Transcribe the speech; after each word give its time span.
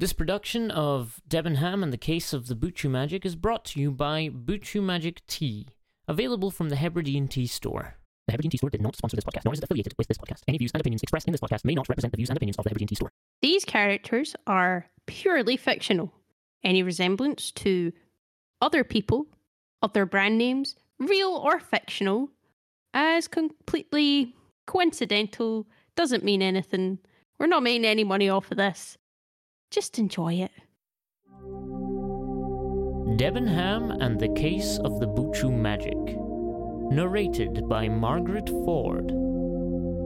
This 0.00 0.12
production 0.12 0.70
of 0.70 1.20
Debenham 1.26 1.82
and 1.82 1.92
the 1.92 1.98
Case 1.98 2.32
of 2.32 2.46
the 2.46 2.54
Buchu 2.54 2.88
Magic 2.88 3.26
is 3.26 3.34
brought 3.34 3.64
to 3.64 3.80
you 3.80 3.90
by 3.90 4.28
Buchu 4.28 4.80
Magic 4.80 5.26
Tea, 5.26 5.66
available 6.06 6.52
from 6.52 6.68
the 6.68 6.76
Hebridean 6.76 7.26
Tea 7.26 7.48
Store. 7.48 7.96
The 8.28 8.32
Hebridean 8.32 8.52
Tea 8.52 8.58
Store 8.58 8.70
did 8.70 8.80
not 8.80 8.94
sponsor 8.94 9.16
this 9.16 9.24
podcast, 9.24 9.44
nor 9.44 9.54
is 9.54 9.58
it 9.58 9.64
affiliated 9.64 9.94
with 9.98 10.06
this 10.06 10.16
podcast. 10.16 10.42
Any 10.46 10.56
views 10.58 10.70
and 10.72 10.80
opinions 10.80 11.02
expressed 11.02 11.26
in 11.26 11.32
this 11.32 11.40
podcast 11.40 11.64
may 11.64 11.74
not 11.74 11.88
represent 11.88 12.12
the 12.12 12.16
views 12.16 12.28
and 12.28 12.36
opinions 12.36 12.56
of 12.58 12.62
the 12.62 12.70
Hebridean 12.70 12.86
Tea 12.86 12.94
Store. 12.94 13.10
These 13.42 13.64
characters 13.64 14.36
are 14.46 14.86
purely 15.06 15.56
fictional. 15.56 16.12
Any 16.62 16.84
resemblance 16.84 17.50
to 17.52 17.92
other 18.62 18.84
people, 18.84 19.26
other 19.82 20.06
brand 20.06 20.38
names, 20.38 20.76
real 21.00 21.30
or 21.30 21.58
fictional, 21.58 22.30
as 22.94 23.26
completely 23.26 24.36
coincidental, 24.68 25.66
doesn't 25.96 26.22
mean 26.22 26.40
anything. 26.40 27.00
We're 27.40 27.48
not 27.48 27.64
making 27.64 27.84
any 27.84 28.04
money 28.04 28.28
off 28.28 28.52
of 28.52 28.58
this. 28.58 28.96
Just 29.70 29.98
enjoy 29.98 30.34
it. 30.34 30.50
Debenham 33.18 33.90
and 34.00 34.18
the 34.18 34.32
Case 34.34 34.78
of 34.78 34.98
the 34.98 35.06
Buchu 35.06 35.52
Magic. 35.54 35.94
Narrated 36.90 37.68
by 37.68 37.86
Margaret 37.86 38.48
Ford. 38.48 39.12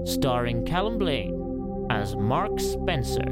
Starring 0.04 0.66
Callum 0.66 0.98
Blaine 0.98 1.86
as 1.90 2.16
Mark 2.16 2.58
Spencer. 2.58 3.30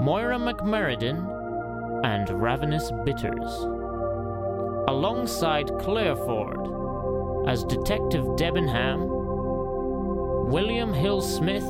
Moira 0.00 0.38
McMeridan 0.38 2.04
and 2.04 2.30
Ravenous 2.30 2.90
Bitters. 3.04 3.52
Alongside 4.88 5.70
Claire 5.80 6.16
Ford 6.16 7.46
as 7.46 7.62
Detective 7.64 8.24
Debenham, 8.36 9.06
William 10.50 10.94
Hill 10.94 11.20
Smith, 11.20 11.66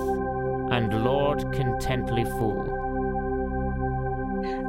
and 0.70 1.04
Lord 1.04 1.40
Contently 1.52 2.24
Fool. 2.38 2.81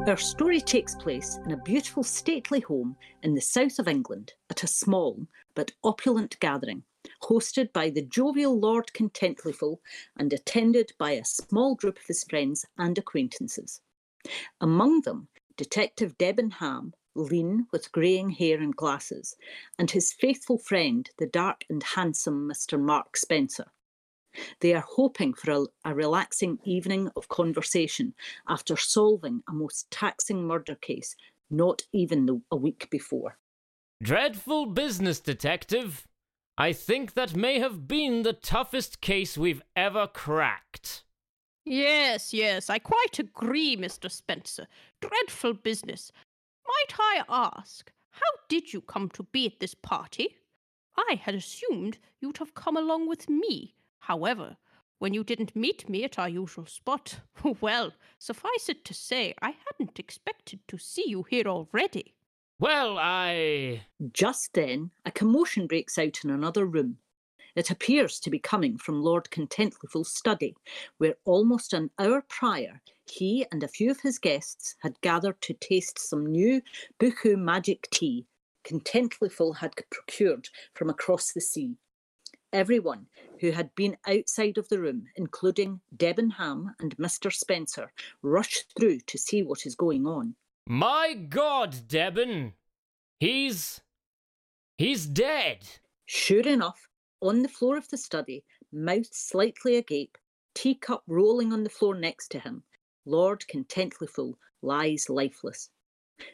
Our 0.06 0.18
story 0.18 0.60
takes 0.60 0.96
place 0.96 1.40
in 1.46 1.54
a 1.54 1.64
beautiful 1.64 2.04
stately 2.04 2.60
home 2.60 2.98
in 3.22 3.36
the 3.36 3.42
south 3.42 3.80
of 3.80 3.88
England 3.88 4.34
at 4.50 4.62
a 4.62 4.68
small 4.68 5.26
but 5.56 5.72
opulent 5.82 6.38
gathering, 6.42 6.84
hosted 7.22 7.72
by 7.72 7.90
the 7.90 8.02
jovial 8.02 8.60
Lord 8.60 8.92
Contentlyful 8.94 9.78
and 10.18 10.34
attended 10.34 10.92
by 10.98 11.12
a 11.12 11.24
small 11.24 11.76
group 11.76 11.98
of 11.98 12.06
his 12.06 12.26
friends 12.26 12.66
and 12.78 12.98
acquaintances. 12.98 13.80
Among 14.60 15.04
them, 15.04 15.30
Detective 15.56 16.18
Debenham, 16.18 16.94
lean 17.16 17.68
with 17.72 17.94
greying 17.94 18.30
hair 18.30 18.60
and 18.60 18.76
glasses, 18.76 19.38
and 19.80 19.90
his 19.90 20.12
faithful 20.12 20.58
friend, 20.58 21.10
the 21.18 21.28
dark 21.28 21.64
and 21.70 21.82
handsome 21.82 22.50
Mr. 22.50 22.78
Mark 22.78 23.16
Spencer. 23.16 23.72
They 24.60 24.74
are 24.74 24.86
hoping 24.88 25.34
for 25.34 25.52
a, 25.52 25.90
a, 25.90 25.94
relaxing 25.94 26.60
evening 26.64 27.10
of 27.16 27.28
conversation 27.28 28.14
after 28.48 28.76
solving 28.78 29.44
a 29.48 29.54
most 29.54 29.90
taxing 29.92 30.46
murder 30.48 30.76
case 30.76 31.16
not 31.50 31.84
even 31.94 32.26
the, 32.26 32.42
a 32.52 32.56
week 32.56 32.88
before. 32.90 33.38
Dreadful 34.02 34.66
business, 34.68 35.20
Detective. 35.20 36.08
I 36.58 36.74
think 36.74 37.14
that 37.14 37.36
may 37.36 37.60
have 37.60 37.88
been 37.88 38.24
the 38.24 38.34
toughest 38.34 39.02
case 39.02 39.38
we've 39.38 39.62
ever 39.76 40.08
cracked. 40.08 41.04
Yes, 41.66 42.34
yes, 42.34 42.70
I 42.70 42.80
quite 42.80 43.20
agree, 43.20 43.78
Mr. 43.78 44.12
Spencer. 44.12 44.68
Dreadful 45.00 45.54
business. 45.54 46.12
Might 46.68 46.96
I 47.00 47.24
ask, 47.30 47.92
how 48.12 48.32
did 48.50 48.74
you 48.74 48.82
come 48.82 49.10
to 49.10 49.24
be 49.24 49.46
at 49.46 49.60
this 49.60 49.74
party? 49.74 50.36
I 50.98 51.20
had 51.22 51.36
assumed 51.36 51.98
you'd 52.20 52.38
have 52.38 52.54
come 52.54 52.78
along 52.78 53.08
with 53.08 53.30
me 53.30 53.74
However, 54.08 54.58
when 55.00 55.14
you 55.14 55.24
didn't 55.24 55.56
meet 55.56 55.88
me 55.88 56.04
at 56.04 56.20
our 56.20 56.28
usual 56.28 56.66
spot, 56.66 57.22
well, 57.62 57.94
suffice 58.20 58.68
it 58.68 58.84
to 58.86 58.94
say, 58.94 59.34
I 59.42 59.56
hadn't 59.66 59.98
expected 59.98 60.60
to 60.68 60.78
see 60.78 61.06
you 61.08 61.24
here 61.24 61.48
already. 61.48 62.14
Well, 62.60 62.98
I. 63.00 63.86
Just 64.12 64.54
then, 64.54 64.92
a 65.06 65.12
commotion 65.12 65.68
breaks 65.68 65.98
out 65.98 66.20
in 66.24 66.30
another 66.30 66.66
room. 66.66 66.98
It 67.56 67.72
appears 67.72 68.20
to 68.20 68.30
be 68.30 68.40
coming 68.40 68.78
from 68.78 69.02
Lord 69.02 69.30
Contentlyful's 69.30 70.14
study, 70.14 70.56
where 70.98 71.16
almost 71.24 71.72
an 71.72 71.90
hour 71.98 72.26
prior 72.28 72.82
he 73.06 73.46
and 73.54 73.64
a 73.64 73.70
few 73.70 73.90
of 73.90 74.02
his 74.02 74.20
guests 74.20 74.76
had 74.80 75.00
gathered 75.00 75.40
to 75.44 75.54
taste 75.54 75.98
some 75.98 76.26
new 76.26 76.62
Buchu 77.00 77.38
magic 77.38 77.90
tea 77.90 78.26
Contentlyful 78.66 79.58
had 79.58 79.76
procured 79.90 80.50
from 80.74 80.90
across 80.90 81.32
the 81.32 81.42
sea. 81.42 81.78
Everyone 82.54 83.08
who 83.42 83.50
had 83.50 83.74
been 83.74 83.98
outside 84.06 84.60
of 84.60 84.70
the 84.70 84.80
room, 84.80 85.08
including 85.16 85.82
Debenham 85.98 86.76
and 86.80 86.96
Mr. 86.98 87.34
Spencer, 87.34 87.92
rushed 88.22 88.74
through 88.78 89.00
to 89.08 89.18
see 89.18 89.42
what 89.42 89.66
is 89.66 89.76
going 89.76 90.06
on. 90.06 90.36
My 90.68 91.16
God, 91.16 91.74
Deben! 91.88 92.54
He's. 93.20 93.82
he's 94.78 95.08
dead! 95.08 95.68
Sure 96.06 96.48
enough, 96.48 96.88
on 97.24 97.42
the 97.42 97.50
floor 97.50 97.76
of 97.76 97.90
the 97.90 97.98
study, 97.98 98.44
mouth 98.72 99.12
slightly 99.12 99.78
agape, 99.78 100.18
teacup 100.54 101.02
rolling 101.08 101.52
on 101.52 101.64
the 101.64 101.72
floor 101.72 101.96
next 101.96 102.28
to 102.30 102.40
him, 102.40 102.64
Lord 103.04 103.46
Contentlyful 103.52 104.36
lies 104.62 105.10
lifeless. 105.10 105.72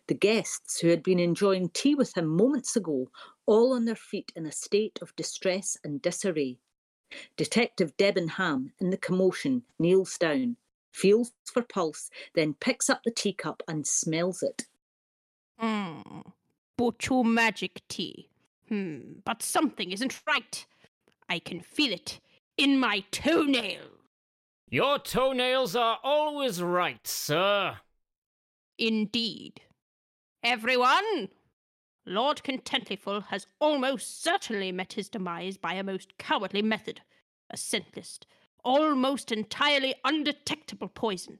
The 0.08 0.14
guests 0.14 0.80
who 0.80 0.90
had 0.90 1.04
been 1.04 1.20
enjoying 1.20 1.70
tea 1.70 1.96
with 1.96 2.18
him 2.18 2.28
moments 2.28 2.76
ago, 2.76 3.10
all 3.46 3.74
on 3.74 3.86
their 3.86 3.96
feet 3.96 4.32
in 4.36 4.46
a 4.46 4.52
state 4.52 5.00
of 5.02 5.16
distress 5.16 5.78
and 5.84 6.02
disarray. 6.02 6.58
Detective 7.38 7.96
Debenham, 7.98 8.72
in 8.80 8.90
the 8.90 8.98
commotion, 8.98 9.64
kneels 9.80 10.18
down, 10.18 10.58
feels 10.92 11.32
for 11.46 11.64
pulse, 11.64 12.10
then 12.36 12.54
picks 12.54 12.90
up 12.90 13.02
the 13.04 13.12
teacup 13.12 13.64
and 13.68 13.88
smells 13.88 14.44
it. 14.44 14.66
Hmm. 15.58 16.22
Buchu 16.78 17.26
magic 17.26 17.82
tea. 17.88 18.30
Hmm. 18.68 19.20
But 19.26 19.42
something 19.42 19.92
isn't 19.92 20.22
right. 20.28 20.66
I 21.28 21.40
can 21.40 21.62
feel 21.62 21.94
it 21.94 22.20
in 22.58 22.80
my 22.80 23.04
toenail. 23.12 23.82
Your 24.70 25.00
toenails 25.00 25.76
are 25.76 26.00
always 26.04 26.62
right, 26.62 27.06
sir. 27.08 27.78
Indeed. 28.78 29.62
Everyone! 30.44 31.28
Lord 32.06 32.44
Contentlyful 32.44 33.26
has 33.28 33.46
almost 33.60 34.24
certainly 34.24 34.72
met 34.72 34.94
his 34.94 35.10
demise 35.10 35.58
by 35.58 35.74
a 35.74 35.84
most 35.84 36.18
cowardly 36.18 36.62
method, 36.62 37.02
a 37.50 37.58
scentless, 37.58 38.20
almost 38.64 39.34
entirely 39.34 39.96
undetectable 40.06 40.88
poison, 40.88 41.40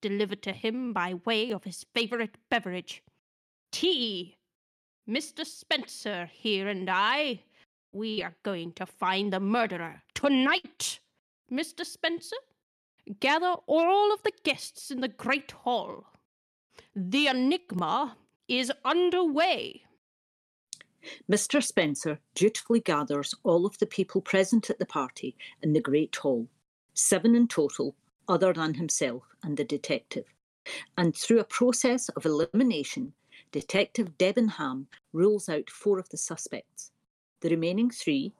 delivered 0.00 0.42
to 0.42 0.52
him 0.52 0.92
by 0.92 1.14
way 1.24 1.52
of 1.52 1.62
his 1.62 1.86
favourite 1.94 2.36
beverage, 2.50 3.04
tea. 3.70 4.36
Mr. 5.08 5.46
Spencer 5.46 6.28
here 6.32 6.66
and 6.66 6.90
I, 6.90 7.44
we 7.92 8.20
are 8.20 8.34
going 8.42 8.72
to 8.72 8.84
find 8.84 9.32
the 9.32 9.38
murderer 9.38 10.02
tonight. 10.12 10.98
Mr. 11.52 11.86
Spencer, 11.86 12.36
gather 13.20 13.54
all 13.66 14.12
of 14.12 14.24
the 14.24 14.32
guests 14.42 14.90
in 14.90 15.00
the 15.00 15.08
great 15.08 15.52
hall. 15.52 16.06
The 16.96 17.28
enigma 17.28 18.16
is 18.50 18.72
underway. 18.84 19.82
Mr. 21.30 21.62
Spencer 21.62 22.18
dutifully 22.34 22.80
gathers 22.80 23.34
all 23.42 23.64
of 23.64 23.78
the 23.78 23.86
people 23.86 24.20
present 24.20 24.68
at 24.68 24.78
the 24.78 24.86
party 24.86 25.36
in 25.62 25.72
the 25.72 25.80
Great 25.80 26.16
Hall, 26.16 26.48
seven 26.92 27.34
in 27.34 27.48
total, 27.48 27.94
other 28.28 28.52
than 28.52 28.74
himself 28.74 29.22
and 29.42 29.56
the 29.56 29.64
detective. 29.64 30.26
And 30.98 31.16
through 31.16 31.40
a 31.40 31.44
process 31.44 32.08
of 32.10 32.26
elimination, 32.26 33.14
Detective 33.52 34.16
Debenham 34.18 34.86
rules 35.12 35.48
out 35.48 35.70
four 35.70 35.98
of 35.98 36.08
the 36.10 36.16
suspects. 36.16 36.92
The 37.40 37.48
remaining 37.48 37.90
three, 37.90 38.32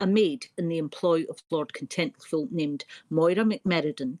a 0.00 0.06
maid 0.06 0.46
in 0.56 0.68
the 0.68 0.78
employ 0.78 1.24
of 1.28 1.42
Lord 1.50 1.72
Contentful 1.72 2.50
named 2.50 2.84
Moira 3.10 3.44
McMeridan, 3.44 4.18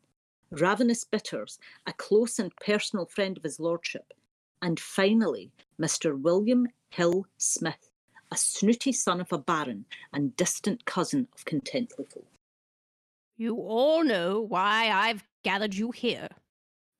Ravenous 0.50 1.04
Bitters, 1.04 1.58
a 1.86 1.92
close 1.92 2.38
and 2.38 2.54
personal 2.56 3.06
friend 3.06 3.36
of 3.36 3.42
his 3.42 3.60
lordship, 3.60 4.12
and 4.62 4.78
finally, 4.78 5.50
Mr. 5.80 6.20
William 6.20 6.68
Hill 6.90 7.26
Smith, 7.36 7.90
a 8.30 8.36
snooty 8.36 8.92
son 8.92 9.20
of 9.20 9.32
a 9.32 9.38
baron 9.38 9.84
and 10.12 10.36
distant 10.36 10.84
cousin 10.84 11.28
of 11.34 11.44
Contentlyful. 11.44 12.24
You 13.36 13.56
all 13.56 14.02
know 14.04 14.40
why 14.40 14.90
I've 14.90 15.24
gathered 15.44 15.74
you 15.74 15.92
here. 15.92 16.28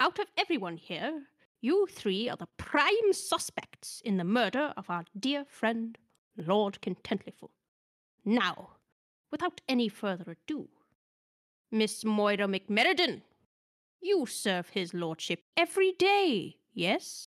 Out 0.00 0.18
of 0.18 0.26
everyone 0.36 0.76
here, 0.76 1.24
you 1.60 1.88
three 1.90 2.28
are 2.28 2.36
the 2.36 2.48
prime 2.56 3.12
suspects 3.12 4.00
in 4.04 4.16
the 4.16 4.24
murder 4.24 4.72
of 4.76 4.88
our 4.88 5.04
dear 5.18 5.44
friend, 5.44 5.98
Lord 6.36 6.78
Contentlyful. 6.80 7.50
Now, 8.24 8.76
without 9.32 9.60
any 9.68 9.88
further 9.88 10.36
ado, 10.46 10.68
Miss 11.72 12.04
Moira 12.04 12.46
McMeridan, 12.46 13.22
you 14.00 14.24
serve 14.26 14.68
his 14.68 14.94
lordship 14.94 15.40
every 15.56 15.92
day, 15.92 16.56
yes? 16.72 17.26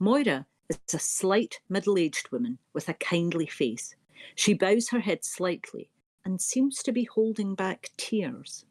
Moira 0.00 0.46
is 0.68 0.78
a 0.94 0.98
slight 0.98 1.60
middle 1.68 1.98
aged 1.98 2.30
woman 2.30 2.58
with 2.72 2.88
a 2.88 2.94
kindly 2.94 3.46
face. 3.46 3.94
She 4.34 4.54
bows 4.54 4.90
her 4.90 5.00
head 5.00 5.24
slightly 5.24 5.90
and 6.24 6.40
seems 6.40 6.82
to 6.82 6.92
be 6.92 7.04
holding 7.04 7.54
back 7.54 7.90
tears. 7.96 8.64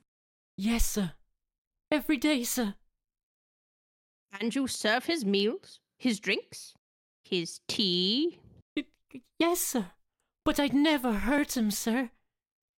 Yes, 0.57 0.85
sir. 0.85 1.13
Every 1.91 2.18
day, 2.18 2.44
sir. 2.44 2.75
And 4.39 4.53
you 4.53 4.68
serve 4.68 5.06
his 5.06 5.25
meals, 5.25 5.79
his 5.97 6.19
drinks, 6.19 6.74
his 7.24 7.62
tea. 7.68 8.39
Yes, 9.39 9.59
sir. 9.59 9.91
But 10.44 10.59
I'd 10.59 10.74
never 10.74 11.13
hurt 11.13 11.57
him, 11.57 11.71
sir. 11.71 12.12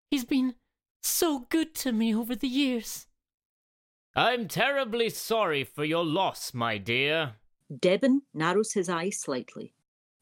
He's 0.10 0.26
been 0.26 0.56
so 1.02 1.48
good 1.50 1.76
to 1.76 1.92
me 1.92 2.16
over 2.16 2.36
the 2.36 2.48
years. 2.48 3.08
I'm 4.16 4.48
terribly 4.48 5.10
sorry 5.10 5.64
for 5.64 5.84
your 5.84 6.06
loss, 6.06 6.54
my 6.54 6.78
dear. 6.78 7.36
Debin 7.72 8.22
narrows 8.34 8.74
his 8.74 8.90
eyes 8.90 9.20
slightly. 9.20 9.74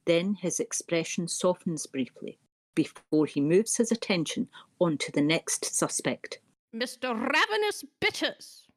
Then 0.05 0.35
his 0.35 0.59
expression 0.59 1.27
softens 1.27 1.85
briefly 1.85 2.39
before 2.75 3.25
he 3.25 3.41
moves 3.41 3.75
his 3.75 3.91
attention 3.91 4.47
on 4.79 4.97
to 4.99 5.11
the 5.11 5.21
next 5.21 5.65
suspect. 5.65 6.39
Mr. 6.73 7.09
Ravenous 7.13 7.83
Bitters. 7.99 8.67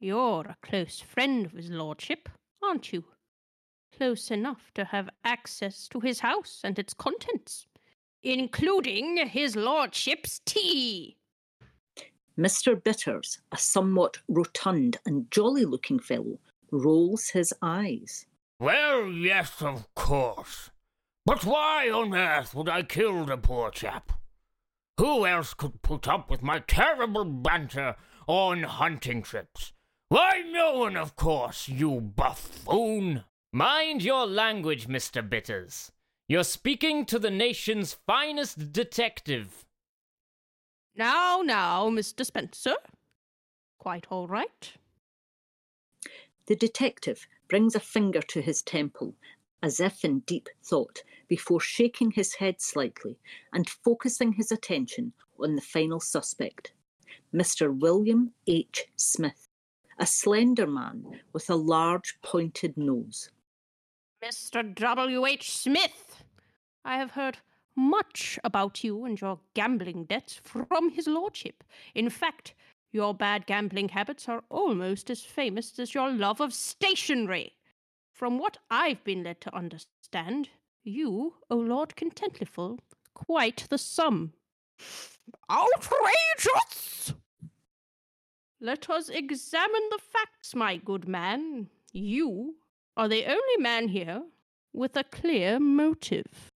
You're 0.00 0.46
a 0.46 0.56
close 0.62 1.00
friend 1.00 1.46
of 1.46 1.52
his 1.52 1.70
lordship, 1.70 2.28
aren't 2.62 2.92
you? 2.92 3.04
Close 3.96 4.30
enough 4.30 4.72
to 4.74 4.84
have 4.84 5.08
access 5.24 5.86
to 5.88 6.00
his 6.00 6.20
house 6.20 6.60
and 6.64 6.78
its 6.78 6.92
contents, 6.92 7.66
including 8.22 9.16
his 9.28 9.54
lordship's 9.54 10.40
tea. 10.44 11.16
Mr. 12.36 12.82
Bitters, 12.82 13.38
a 13.52 13.56
somewhat 13.56 14.18
rotund 14.28 14.98
and 15.06 15.30
jolly 15.30 15.64
looking 15.64 15.98
fellow, 15.98 16.38
rolls 16.70 17.28
his 17.28 17.52
eyes. 17.62 18.26
Well, 18.58 19.08
yes, 19.08 19.60
of 19.60 19.92
course. 19.94 20.70
But 21.24 21.44
why 21.44 21.90
on 21.90 22.14
earth 22.14 22.54
would 22.54 22.68
I 22.68 22.82
kill 22.82 23.24
the 23.24 23.36
poor 23.36 23.70
chap? 23.70 24.12
Who 24.98 25.26
else 25.26 25.52
could 25.54 25.82
put 25.82 26.08
up 26.08 26.30
with 26.30 26.42
my 26.42 26.60
terrible 26.60 27.24
banter 27.24 27.96
on 28.26 28.62
hunting 28.62 29.22
trips? 29.22 29.72
Why, 30.08 30.42
no 30.46 30.78
one, 30.78 30.96
of 30.96 31.16
course, 31.16 31.68
you 31.68 32.00
buffoon! 32.00 33.24
Mind 33.52 34.02
your 34.02 34.26
language, 34.26 34.86
Mr. 34.86 35.28
Bitters. 35.28 35.90
You're 36.28 36.44
speaking 36.44 37.04
to 37.06 37.18
the 37.18 37.30
nation's 37.30 37.94
finest 38.06 38.72
detective. 38.72 39.64
Now, 40.94 41.42
now, 41.44 41.90
Mr. 41.90 42.24
Spencer. 42.24 42.76
Quite 43.78 44.06
all 44.10 44.26
right. 44.26 44.72
The 46.46 46.56
detective 46.56 47.26
brings 47.48 47.74
a 47.74 47.80
finger 47.80 48.22
to 48.22 48.40
his 48.40 48.62
temple, 48.62 49.14
as 49.62 49.80
if 49.80 50.04
in 50.04 50.20
deep 50.20 50.48
thought, 50.62 51.02
before 51.28 51.60
shaking 51.60 52.12
his 52.12 52.34
head 52.34 52.60
slightly 52.60 53.18
and 53.52 53.68
focusing 53.68 54.32
his 54.32 54.52
attention 54.52 55.12
on 55.40 55.56
the 55.56 55.62
final 55.62 55.98
suspect, 55.98 56.72
Mr. 57.34 57.76
William 57.76 58.32
H. 58.46 58.86
Smith, 58.96 59.48
a 59.98 60.06
slender 60.06 60.66
man 60.66 61.20
with 61.32 61.50
a 61.50 61.56
large 61.56 62.18
pointed 62.22 62.76
nose. 62.76 63.30
Mr. 64.24 64.74
W.H. 64.74 65.50
Smith, 65.50 66.24
I 66.84 66.96
have 66.96 67.12
heard 67.12 67.38
much 67.74 68.38
about 68.42 68.82
you 68.82 69.04
and 69.04 69.20
your 69.20 69.40
gambling 69.54 70.04
debts 70.04 70.40
from 70.42 70.90
his 70.90 71.06
lordship. 71.06 71.62
In 71.94 72.08
fact, 72.08 72.54
your 72.92 73.14
bad 73.14 73.46
gambling 73.46 73.90
habits 73.90 74.28
are 74.28 74.44
almost 74.48 75.10
as 75.10 75.22
famous 75.22 75.78
as 75.78 75.94
your 75.94 76.10
love 76.10 76.40
of 76.40 76.52
stationery. 76.52 77.54
From 78.12 78.38
what 78.38 78.58
I've 78.70 79.04
been 79.04 79.22
led 79.22 79.40
to 79.42 79.54
understand, 79.54 80.48
you, 80.84 81.34
owe 81.50 81.56
Lord 81.56 81.94
Contentlyful, 81.96 82.78
quite 83.14 83.66
the 83.68 83.78
sum. 83.78 84.32
Outrageous! 85.50 87.12
Let 88.60 88.88
us 88.88 89.08
examine 89.08 89.88
the 89.90 89.98
facts, 89.98 90.54
my 90.54 90.76
good 90.76 91.06
man. 91.06 91.68
You 91.92 92.56
are 92.96 93.08
the 93.08 93.26
only 93.26 93.56
man 93.58 93.88
here 93.88 94.22
with 94.72 94.96
a 94.96 95.04
clear 95.04 95.60
motive. 95.60 96.50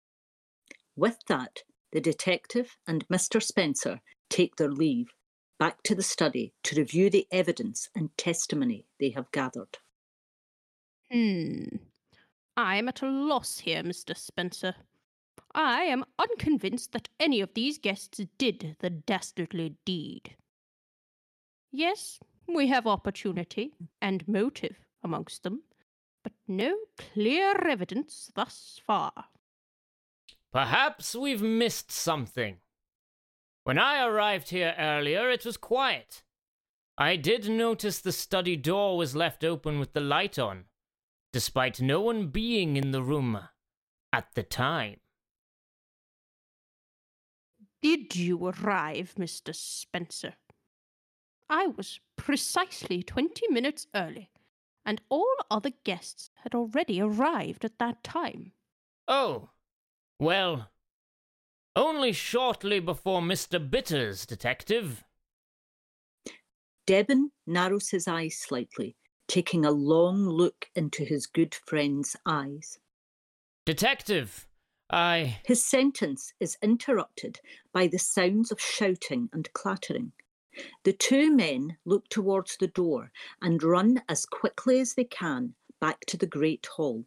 With 0.95 1.17
that, 1.27 1.63
the 1.91 2.01
detective 2.01 2.77
and 2.87 3.07
Mr. 3.07 3.41
Spencer 3.41 4.01
take 4.29 4.57
their 4.57 4.71
leave 4.71 5.07
back 5.59 5.83
to 5.83 5.95
the 5.95 6.03
study 6.03 6.53
to 6.63 6.75
review 6.75 7.09
the 7.09 7.27
evidence 7.31 7.89
and 7.95 8.15
testimony 8.17 8.85
they 8.99 9.09
have 9.09 9.31
gathered. 9.31 9.77
Hmm. 11.11 11.63
I'm 12.55 12.89
at 12.89 13.01
a 13.01 13.07
loss 13.07 13.59
here, 13.59 13.83
Mr. 13.83 14.15
Spencer. 14.17 14.75
I 15.53 15.83
am 15.83 16.05
unconvinced 16.19 16.91
that 16.91 17.09
any 17.19 17.41
of 17.41 17.53
these 17.53 17.77
guests 17.77 18.19
did 18.37 18.75
the 18.79 18.89
dastardly 18.89 19.75
deed. 19.85 20.35
Yes, 21.71 22.19
we 22.47 22.67
have 22.67 22.87
opportunity 22.87 23.73
and 24.01 24.27
motive 24.27 24.77
amongst 25.03 25.43
them, 25.43 25.63
but 26.23 26.33
no 26.47 26.75
clear 26.97 27.55
evidence 27.67 28.31
thus 28.35 28.81
far. 28.85 29.11
Perhaps 30.51 31.15
we've 31.15 31.41
missed 31.41 31.91
something. 31.91 32.57
When 33.67 33.77
I 33.77 34.01
arrived 34.05 34.51
here 34.51 34.73
earlier, 34.79 35.29
it 35.29 35.43
was 35.43 35.57
quiet. 35.57 36.23
I 36.97 37.17
did 37.17 37.49
notice 37.49 37.99
the 37.99 38.13
study 38.13 38.55
door 38.55 38.95
was 38.95 39.13
left 39.13 39.43
open 39.43 39.77
with 39.77 39.91
the 39.91 39.99
light 39.99 40.39
on, 40.39 40.67
despite 41.33 41.81
no 41.81 41.99
one 41.99 42.27
being 42.27 42.77
in 42.77 42.91
the 42.91 43.03
room 43.03 43.37
at 44.13 44.27
the 44.35 44.43
time. 44.43 45.01
Did 47.81 48.15
you 48.15 48.37
arrive, 48.47 49.15
Mr. 49.19 49.53
Spencer? 49.53 50.35
I 51.49 51.67
was 51.67 51.99
precisely 52.15 53.03
twenty 53.03 53.49
minutes 53.49 53.87
early, 53.93 54.29
and 54.85 55.01
all 55.09 55.35
other 55.51 55.73
guests 55.83 56.29
had 56.45 56.55
already 56.55 57.01
arrived 57.01 57.65
at 57.65 57.79
that 57.79 58.01
time. 58.01 58.53
Oh, 59.09 59.49
well, 60.21 60.69
only 61.77 62.11
shortly 62.11 62.79
before 62.79 63.21
Mr. 63.21 63.59
Bitters, 63.59 64.25
Detective. 64.25 65.03
Debin 66.87 67.29
narrows 67.45 67.89
his 67.89 68.07
eyes 68.07 68.35
slightly, 68.35 68.95
taking 69.27 69.63
a 69.63 69.71
long 69.71 70.27
look 70.27 70.69
into 70.75 71.05
his 71.05 71.27
good 71.27 71.53
friend's 71.53 72.15
eyes. 72.25 72.79
Detective, 73.63 74.47
I. 74.89 75.39
His 75.45 75.63
sentence 75.63 76.33
is 76.39 76.57
interrupted 76.63 77.39
by 77.71 77.85
the 77.85 77.99
sounds 77.99 78.51
of 78.51 78.59
shouting 78.59 79.29
and 79.31 79.47
clattering. 79.53 80.13
The 80.83 80.93
two 80.93 81.31
men 81.31 81.77
look 81.85 82.07
towards 82.09 82.57
the 82.57 82.69
door 82.69 83.11
and 83.39 83.61
run 83.61 84.01
as 84.09 84.25
quickly 84.25 84.79
as 84.79 84.95
they 84.95 85.03
can 85.03 85.53
back 85.79 85.99
to 86.07 86.17
the 86.17 86.25
Great 86.25 86.65
Hall. 86.65 87.05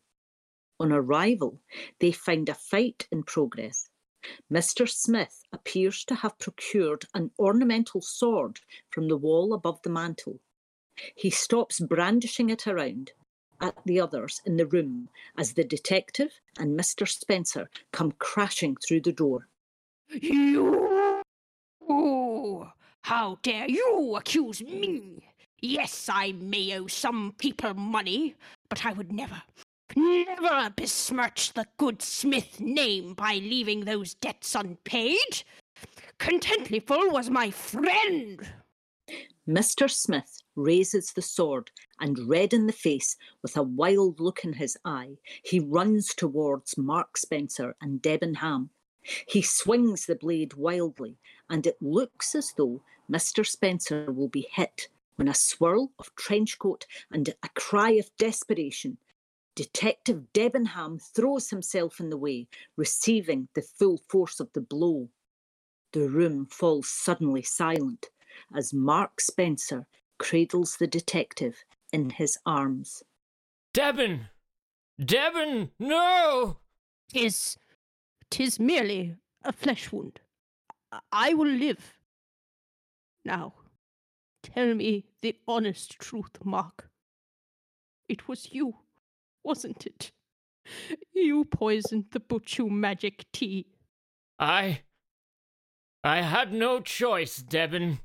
On 0.78 0.92
arrival, 0.92 1.60
they 1.98 2.12
find 2.12 2.48
a 2.48 2.54
fight 2.54 3.08
in 3.10 3.24
progress. 3.24 3.88
Mr. 4.52 4.88
Smith 4.88 5.44
appears 5.52 6.04
to 6.04 6.14
have 6.16 6.38
procured 6.38 7.06
an 7.14 7.30
ornamental 7.38 8.00
sword 8.00 8.60
from 8.90 9.08
the 9.08 9.16
wall 9.16 9.52
above 9.52 9.80
the 9.82 9.90
mantel. 9.90 10.40
He 11.14 11.30
stops 11.30 11.80
brandishing 11.80 12.50
it 12.50 12.66
around 12.66 13.12
at 13.60 13.76
the 13.84 14.00
others 14.00 14.40
in 14.44 14.56
the 14.56 14.66
room 14.66 15.08
as 15.36 15.52
the 15.52 15.64
detective 15.64 16.40
and 16.58 16.78
Mr. 16.78 17.08
Spencer 17.08 17.68
come 17.92 18.12
crashing 18.12 18.76
through 18.76 19.00
the 19.00 19.12
door. 19.12 19.48
You! 20.08 21.22
Oh, 21.88 22.70
How 23.02 23.38
dare 23.42 23.68
you 23.68 24.16
accuse 24.16 24.62
me? 24.62 25.22
Yes, 25.60 26.08
I 26.10 26.32
may 26.32 26.78
owe 26.78 26.86
some 26.86 27.34
people 27.38 27.74
money, 27.74 28.34
but 28.68 28.86
I 28.86 28.92
would 28.92 29.12
never, 29.12 29.42
never 29.96 30.70
besmirch 30.76 31.52
the 31.52 31.66
good 31.76 32.02
Smith 32.02 32.60
name 32.60 33.14
by 33.14 33.34
leaving 33.34 33.84
those 33.84 34.14
debts 34.14 34.54
unpaid. 34.54 35.42
Contentlyful 36.18 37.12
was 37.12 37.30
my 37.30 37.50
friend. 37.50 38.46
Mr. 39.48 39.90
Smith 39.90 40.42
raises 40.54 41.12
the 41.12 41.22
sword 41.22 41.70
and, 41.98 42.28
red 42.28 42.52
in 42.52 42.66
the 42.66 42.72
face, 42.72 43.16
with 43.42 43.56
a 43.56 43.62
wild 43.62 44.20
look 44.20 44.44
in 44.44 44.52
his 44.52 44.76
eye, 44.84 45.16
he 45.42 45.58
runs 45.58 46.14
towards 46.14 46.78
Mark 46.78 47.16
Spencer 47.16 47.74
and 47.80 48.00
Debenham. 48.00 48.70
He 49.26 49.42
swings 49.42 50.06
the 50.06 50.14
blade 50.14 50.54
wildly, 50.54 51.16
and 51.48 51.66
it 51.66 51.78
looks 51.80 52.34
as 52.34 52.52
though 52.56 52.82
Mr. 53.10 53.46
Spencer 53.46 54.12
will 54.12 54.28
be 54.28 54.46
hit 54.52 54.88
when 55.16 55.26
a 55.26 55.34
swirl 55.34 55.90
of 55.98 56.14
trench 56.14 56.58
coat 56.58 56.86
and 57.10 57.34
a 57.42 57.48
cry 57.50 57.90
of 57.92 58.14
desperation. 58.18 58.98
Detective 59.56 60.32
Debenham 60.32 60.98
throws 60.98 61.50
himself 61.50 62.00
in 62.00 62.10
the 62.10 62.16
way, 62.16 62.48
receiving 62.76 63.48
the 63.54 63.62
full 63.62 63.98
force 64.08 64.40
of 64.40 64.52
the 64.52 64.60
blow. 64.60 65.10
The 65.92 66.08
room 66.08 66.46
falls 66.46 66.88
suddenly 66.88 67.42
silent 67.42 68.10
as 68.54 68.72
Mark 68.72 69.20
Spencer 69.20 69.86
cradles 70.18 70.76
the 70.76 70.86
detective 70.86 71.64
in 71.92 72.10
his 72.10 72.38
arms. 72.46 73.02
Debin! 73.74 74.28
Debin, 75.00 75.70
no! 75.78 76.58
Tis, 77.08 77.56
tis 78.30 78.60
merely 78.60 79.16
a 79.42 79.52
flesh 79.52 79.90
wound. 79.90 80.20
I 81.10 81.34
will 81.34 81.48
live. 81.48 81.94
Now, 83.24 83.54
tell 84.42 84.74
me 84.74 85.06
the 85.22 85.36
honest 85.48 85.98
truth, 85.98 86.44
Mark. 86.44 86.90
it 88.08 88.28
was 88.28 88.52
you, 88.52 88.76
wasn't 89.44 89.86
it? 89.86 90.12
You 91.12 91.44
poisoned 91.44 92.06
the 92.12 92.20
Buchu 92.20 92.70
magic 92.70 93.24
tea. 93.32 93.66
I. 94.38 94.82
I 96.02 96.22
had 96.22 96.52
no 96.52 96.80
choice, 96.80 97.38
Devon. 97.38 98.00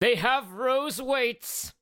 They 0.00 0.16
have 0.16 0.52
rose 0.52 1.00
weights. 1.00 1.72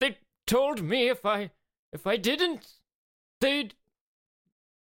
They 0.00 0.18
told 0.46 0.82
me 0.82 1.08
if 1.08 1.26
I. 1.26 1.50
if 1.92 2.06
I 2.06 2.16
didn't, 2.16 2.66
they'd. 3.40 3.74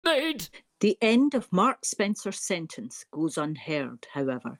they'd. 0.04 0.48
The 0.82 0.98
end 1.01 1.34
of 1.34 1.51
Mark 1.51 1.86
Spencer's 1.86 2.39
sentence 2.39 3.06
goes 3.10 3.38
unheard, 3.38 4.06
however, 4.13 4.60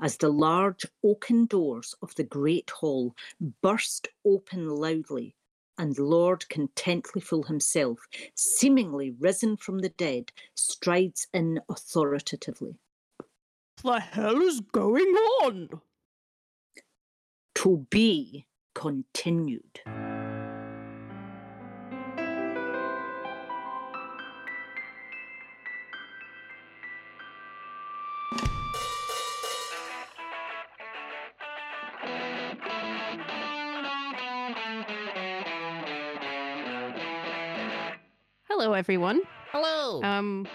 as 0.00 0.16
the 0.16 0.28
large 0.30 0.86
oaken 1.04 1.46
doors 1.46 1.94
of 2.00 2.14
the 2.14 2.24
great 2.24 2.70
hall 2.70 3.14
burst 3.60 4.08
open 4.24 4.68
loudly, 4.68 5.34
and 5.78 5.98
Lord 5.98 6.44
Contentlyful 6.50 7.46
himself, 7.46 8.00
seemingly 8.34 9.14
risen 9.18 9.56
from 9.56 9.78
the 9.78 9.88
dead, 9.90 10.32
strides 10.54 11.28
in 11.32 11.60
authoritatively. 11.68 12.78
The 13.82 14.00
hell 14.00 14.42
is 14.42 14.60
going 14.60 15.14
on? 15.42 15.68
To 17.54 17.86
be 17.90 18.46
continued. 18.74 19.80
Hello, 38.68 38.76
everyone. 38.76 39.22
Hello! 39.50 40.02
Um, 40.02 40.46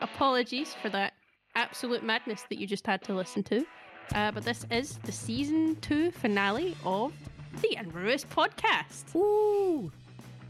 apologies 0.00 0.72
for 0.80 0.88
that 0.90 1.14
absolute 1.56 2.04
madness 2.04 2.44
that 2.48 2.60
you 2.60 2.66
just 2.68 2.86
had 2.86 3.02
to 3.02 3.12
listen 3.12 3.42
to. 3.42 3.66
Uh, 4.14 4.30
but 4.30 4.44
this 4.44 4.64
is 4.70 4.98
the 4.98 5.10
season 5.10 5.74
two 5.80 6.12
finale 6.12 6.76
of 6.84 7.12
the 7.62 7.76
Inverewis 7.76 8.24
podcast. 8.24 9.12
Woo! 9.14 9.90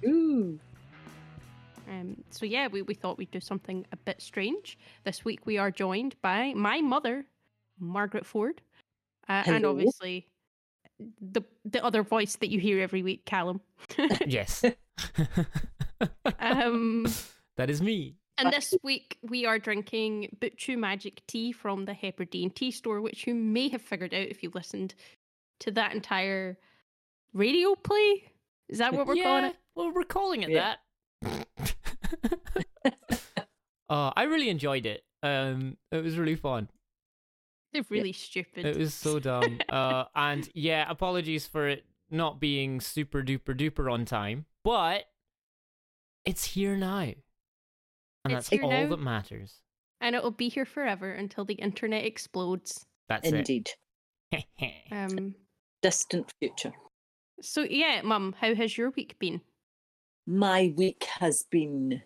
Ooh. 0.04 0.60
Um, 1.88 2.22
so 2.28 2.44
yeah, 2.44 2.66
we, 2.66 2.82
we 2.82 2.92
thought 2.92 3.16
we'd 3.16 3.30
do 3.30 3.40
something 3.40 3.86
a 3.92 3.96
bit 3.96 4.20
strange. 4.20 4.76
This 5.04 5.24
week 5.24 5.46
we 5.46 5.56
are 5.56 5.70
joined 5.70 6.16
by 6.20 6.52
my 6.52 6.82
mother, 6.82 7.24
Margaret 7.80 8.26
Ford, 8.26 8.60
uh, 9.26 9.42
and 9.46 9.64
obviously 9.64 10.26
the 11.32 11.40
the 11.64 11.82
other 11.82 12.02
voice 12.02 12.36
that 12.36 12.50
you 12.50 12.60
hear 12.60 12.78
every 12.78 13.02
week, 13.02 13.24
Callum. 13.24 13.62
yes. 14.26 14.66
um, 16.38 17.06
that 17.56 17.70
is 17.70 17.80
me. 17.82 18.16
and 18.38 18.52
this 18.52 18.74
week 18.82 19.18
we 19.22 19.46
are 19.46 19.58
drinking 19.58 20.36
Buchu 20.40 20.76
Magic 20.76 21.22
Tea 21.26 21.52
from 21.52 21.84
the 21.84 21.94
Hebridean 21.94 22.50
Tea 22.50 22.70
Store, 22.70 23.00
which 23.00 23.26
you 23.26 23.34
may 23.34 23.68
have 23.68 23.82
figured 23.82 24.14
out 24.14 24.28
if 24.28 24.42
you 24.42 24.50
listened 24.54 24.94
to 25.60 25.70
that 25.72 25.94
entire 25.94 26.58
radio 27.32 27.74
play. 27.74 28.24
Is 28.68 28.78
that 28.78 28.92
what 28.92 29.06
we're 29.06 29.14
yeah, 29.14 29.24
calling 29.24 29.44
it? 29.44 29.56
Well, 29.74 29.92
we're 29.92 30.02
calling 30.04 30.42
it 30.42 30.50
Yeah. 30.50 30.74
that. 31.22 31.46
uh, 33.88 34.12
I 34.16 34.24
really 34.24 34.48
enjoyed 34.48 34.86
it. 34.86 35.04
Um, 35.22 35.76
it 35.92 36.02
was 36.02 36.18
really 36.18 36.34
fun. 36.36 36.68
They're 37.72 37.84
really 37.90 38.12
stupid. 38.12 38.64
It 38.64 38.76
was 38.76 38.94
so 38.94 39.18
dumb. 39.20 39.60
uh, 39.68 40.04
and 40.14 40.48
yeah, 40.54 40.86
apologies 40.88 41.46
for 41.46 41.68
it 41.68 41.84
not 42.10 42.40
being 42.40 42.80
super 42.80 43.22
duper 43.22 43.56
duper 43.58 43.92
on 43.92 44.04
time, 44.04 44.46
but 44.64 45.04
it's 46.26 46.44
here 46.44 46.76
now, 46.76 46.98
and 46.98 47.16
It's 48.34 48.48
that's 48.50 48.62
all 48.62 48.70
now. 48.70 48.88
that 48.88 48.96
matters. 48.98 49.54
and 50.00 50.14
it'll 50.14 50.30
be 50.30 50.48
here 50.48 50.66
forever 50.66 51.12
until 51.12 51.44
the 51.44 51.54
internet 51.54 52.04
explodes. 52.04 52.84
That's 53.08 53.28
Indeed. 53.28 53.70
it. 54.32 54.44
Um, 54.90 55.34
Distant 55.82 56.32
future. 56.40 56.72
so 57.40 57.62
yeah, 57.62 58.02
Mum, 58.02 58.34
how 58.40 58.54
has 58.54 58.76
your 58.76 58.90
week 58.90 59.16
been? 59.18 59.40
My 60.26 60.72
week 60.76 61.04
has 61.20 61.44
been 61.50 62.02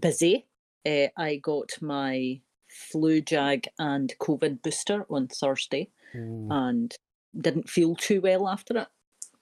busy. 0.00 0.46
Uh, 0.84 1.08
I 1.16 1.36
got 1.36 1.80
my 1.80 2.40
flu 2.68 3.20
jag 3.20 3.68
and 3.78 4.12
COVID 4.20 4.62
booster 4.62 5.06
on 5.08 5.28
Thursday 5.28 5.90
Ooh. 6.16 6.48
and 6.50 6.92
didn't 7.40 7.70
feel 7.70 7.94
too 7.94 8.20
well 8.20 8.48
after 8.48 8.76
it, 8.78 8.88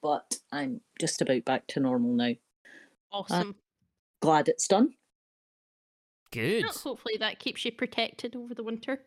but 0.03 0.37
I'm 0.53 0.83
just 1.01 1.23
about 1.23 1.45
back 1.47 1.67
to 1.69 1.81
normal 1.81 2.13
now. 2.15 2.35
Awesome. 3.13 3.55
Glad 4.25 4.49
it's 4.49 4.67
done. 4.67 4.95
Good. 6.33 6.65
Hopefully 6.65 7.19
that 7.21 7.39
keeps 7.39 7.63
you 7.63 7.73
protected 7.73 8.35
over 8.35 8.55
the 8.55 8.63
winter. 8.63 9.03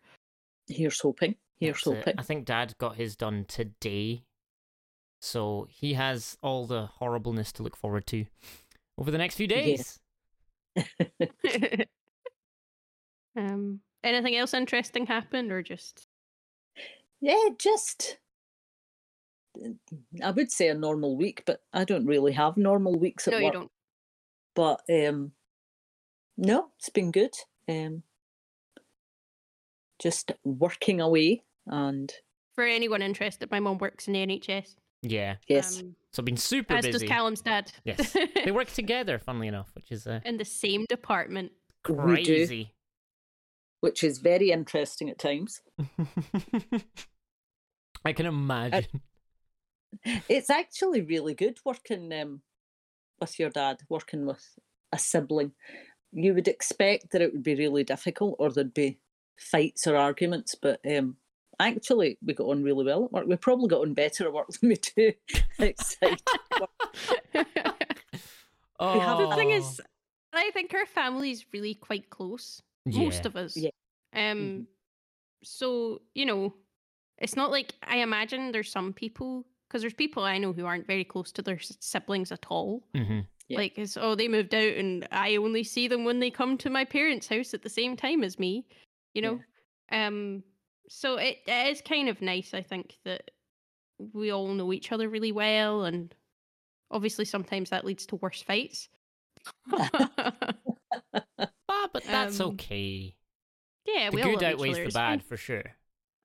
Here's 0.68 1.00
hoping. 1.00 1.34
Here's 1.60 1.78
That's 1.78 1.88
it. 1.88 1.98
hoping. 1.98 2.14
I 2.20 2.22
think 2.22 2.46
Dad 2.46 2.76
got 2.78 2.98
his 2.98 3.16
done 3.16 3.46
today, 3.48 4.26
so 5.20 5.66
he 5.72 5.96
has 5.96 6.38
all 6.44 6.68
the 6.68 6.86
horribleness 6.86 7.52
to 7.54 7.64
look 7.64 7.76
forward 7.76 8.06
to 8.08 8.28
over 9.00 9.10
the 9.10 9.18
next 9.18 9.38
few 9.38 9.48
days. 9.48 10.00
um, 13.36 13.80
anything 14.04 14.36
else 14.36 14.54
interesting 14.54 15.08
happened, 15.08 15.52
or 15.52 15.64
just 15.64 16.06
Yeah, 17.22 17.50
just 17.58 18.20
I 20.24 20.30
would 20.30 20.52
say 20.52 20.68
a 20.68 20.76
normal 20.76 21.18
week, 21.18 21.42
but 21.48 21.62
I 21.74 21.86
don't 21.86 22.06
really 22.06 22.34
have 22.34 22.56
normal 22.56 23.00
weeks 23.00 23.28
at 23.28 23.32
no, 23.32 23.40
you 23.40 23.46
work. 23.46 23.68
Don't. 24.58 24.80
But 24.88 25.08
um, 25.08 25.32
no, 26.38 26.68
it's 26.78 26.90
been 26.90 27.12
good. 27.12 27.34
Um, 27.70 28.04
just 30.02 30.32
working 30.44 31.02
away, 31.02 31.44
and 31.66 32.12
For 32.56 32.64
anyone 32.64 33.02
interested, 33.02 33.52
my 33.52 33.60
mum 33.60 33.78
works 33.78 34.08
in 34.08 34.14
the 34.14 34.26
NHS. 34.26 34.76
Yeah. 35.04 35.36
yes, 35.48 35.80
um, 35.82 35.96
So 36.12 36.22
I've 36.22 36.26
been 36.26 36.38
super 36.38 36.74
as 36.74 36.86
busy. 36.86 36.96
As 36.96 37.02
does 37.02 37.10
Callum's 37.10 37.42
dad. 37.42 37.72
Yes. 37.84 38.16
they 38.46 38.52
work 38.52 38.72
together, 38.72 39.20
funnily 39.20 39.48
enough, 39.48 39.70
which 39.76 39.92
is 39.92 40.08
uh, 40.08 40.20
in 40.26 40.38
the 40.38 40.46
same 40.46 40.86
department. 40.90 41.52
We 41.88 42.24
do. 42.24 42.36
crazy. 42.36 42.74
which 43.82 44.04
is 44.04 44.18
very 44.18 44.52
interesting 44.52 45.10
at 45.10 45.20
times. 45.20 45.62
I 48.06 48.14
can 48.14 48.26
imagine. 48.26 49.02
It's 50.28 50.50
actually 50.50 51.02
really 51.02 51.34
good 51.34 51.60
working 51.66 52.12
um, 52.14 52.42
with 53.20 53.40
your 53.40 53.50
dad, 53.50 53.82
working 53.90 54.26
with 54.26 54.44
a 54.92 54.98
sibling. 55.00 55.52
You 56.12 56.34
would 56.34 56.48
expect 56.48 57.12
that 57.12 57.22
it 57.22 57.34
would 57.34 57.44
be 57.44 57.56
really 57.56 57.84
difficult 57.84 58.36
or 58.40 58.52
there'd 58.52 58.74
be 58.74 59.00
fights 59.38 59.88
or 59.88 59.96
arguments, 59.96 60.56
but 60.56 60.80
um, 60.90 61.18
actually 61.60 62.18
we 62.26 62.34
got 62.34 62.48
on 62.48 62.64
really 62.64 62.86
well 62.86 63.06
at 63.06 63.12
work. 63.12 63.28
We 63.28 63.36
probably 63.36 63.68
got 63.68 63.82
on 63.82 63.94
better 63.94 64.26
at 64.26 64.34
work 64.34 64.48
than 64.62 64.70
we 64.70 64.76
do 64.96 65.14
outside. 65.62 66.22
oh, 68.80 69.30
the 69.30 69.36
thing 69.36 69.52
is, 69.52 69.82
I 70.34 70.52
think 70.52 70.74
our 70.74 70.86
family 70.86 71.32
is 71.32 71.46
really 71.54 71.74
quite 71.74 72.10
close. 72.10 72.62
Most 72.86 73.26
of 73.26 73.36
us. 73.36 73.58
Yeah. 73.58 73.72
Um. 74.14 74.38
Mhm. 74.38 74.66
So 75.44 76.02
you 76.16 76.26
know, 76.26 76.54
it's 77.18 77.36
not 77.36 77.52
like 77.52 77.74
I 77.84 77.98
imagine 77.98 78.52
there's 78.52 78.72
some 78.72 78.94
people 78.94 79.46
because 79.68 79.82
there's 79.82 79.94
people 79.94 80.24
I 80.24 80.38
know 80.38 80.54
who 80.54 80.66
aren't 80.66 80.88
very 80.88 81.04
close 81.04 81.32
to 81.34 81.42
their 81.42 81.60
siblings 81.60 82.32
at 82.32 82.46
all. 82.50 82.84
Mhm. 82.96 83.26
Yeah. 83.50 83.58
Like 83.60 83.78
it's 83.78 83.96
oh 83.98 84.16
they 84.16 84.28
moved 84.28 84.54
out 84.54 84.74
and 84.76 85.08
I 85.12 85.36
only 85.38 85.64
see 85.64 85.88
them 85.88 86.04
when 86.04 86.20
they 86.20 86.30
come 86.32 86.58
to 86.60 86.70
my 86.70 86.84
parents' 86.86 87.28
house 87.28 87.54
at 87.54 87.62
the 87.64 87.70
same 87.70 87.96
time 87.96 88.24
as 88.24 88.38
me. 88.40 88.66
You 89.14 89.22
know. 89.22 89.40
Um. 89.92 90.44
So 90.90 91.18
it, 91.18 91.40
it 91.46 91.68
is 91.72 91.82
kind 91.82 92.08
of 92.10 92.22
nice, 92.22 92.54
I 92.54 92.62
think, 92.62 92.98
that 93.04 93.32
we 94.14 94.32
all 94.32 94.48
know 94.54 94.72
each 94.72 94.92
other 94.94 95.10
really 95.10 95.32
well, 95.34 95.84
and 95.84 96.14
obviously 96.92 97.26
sometimes 97.26 97.70
that 97.72 97.84
leads 97.86 98.06
to 98.08 98.16
worse 98.18 98.42
fights. 98.42 98.88
Ah, 101.70 101.90
but 101.92 102.04
that's 102.06 102.40
Um, 102.40 102.52
okay. 102.54 103.14
yeah, 103.86 104.10
The 104.10 104.16
we 104.16 104.22
all 104.24 104.30
good 104.32 104.42
love 104.42 104.44
each 104.44 104.54
outweighs 104.56 104.76
the 104.78 104.84
it's 104.84 104.96
fine. 104.96 105.18
bad 105.20 105.24
for 105.24 105.38
sure. 105.38 105.76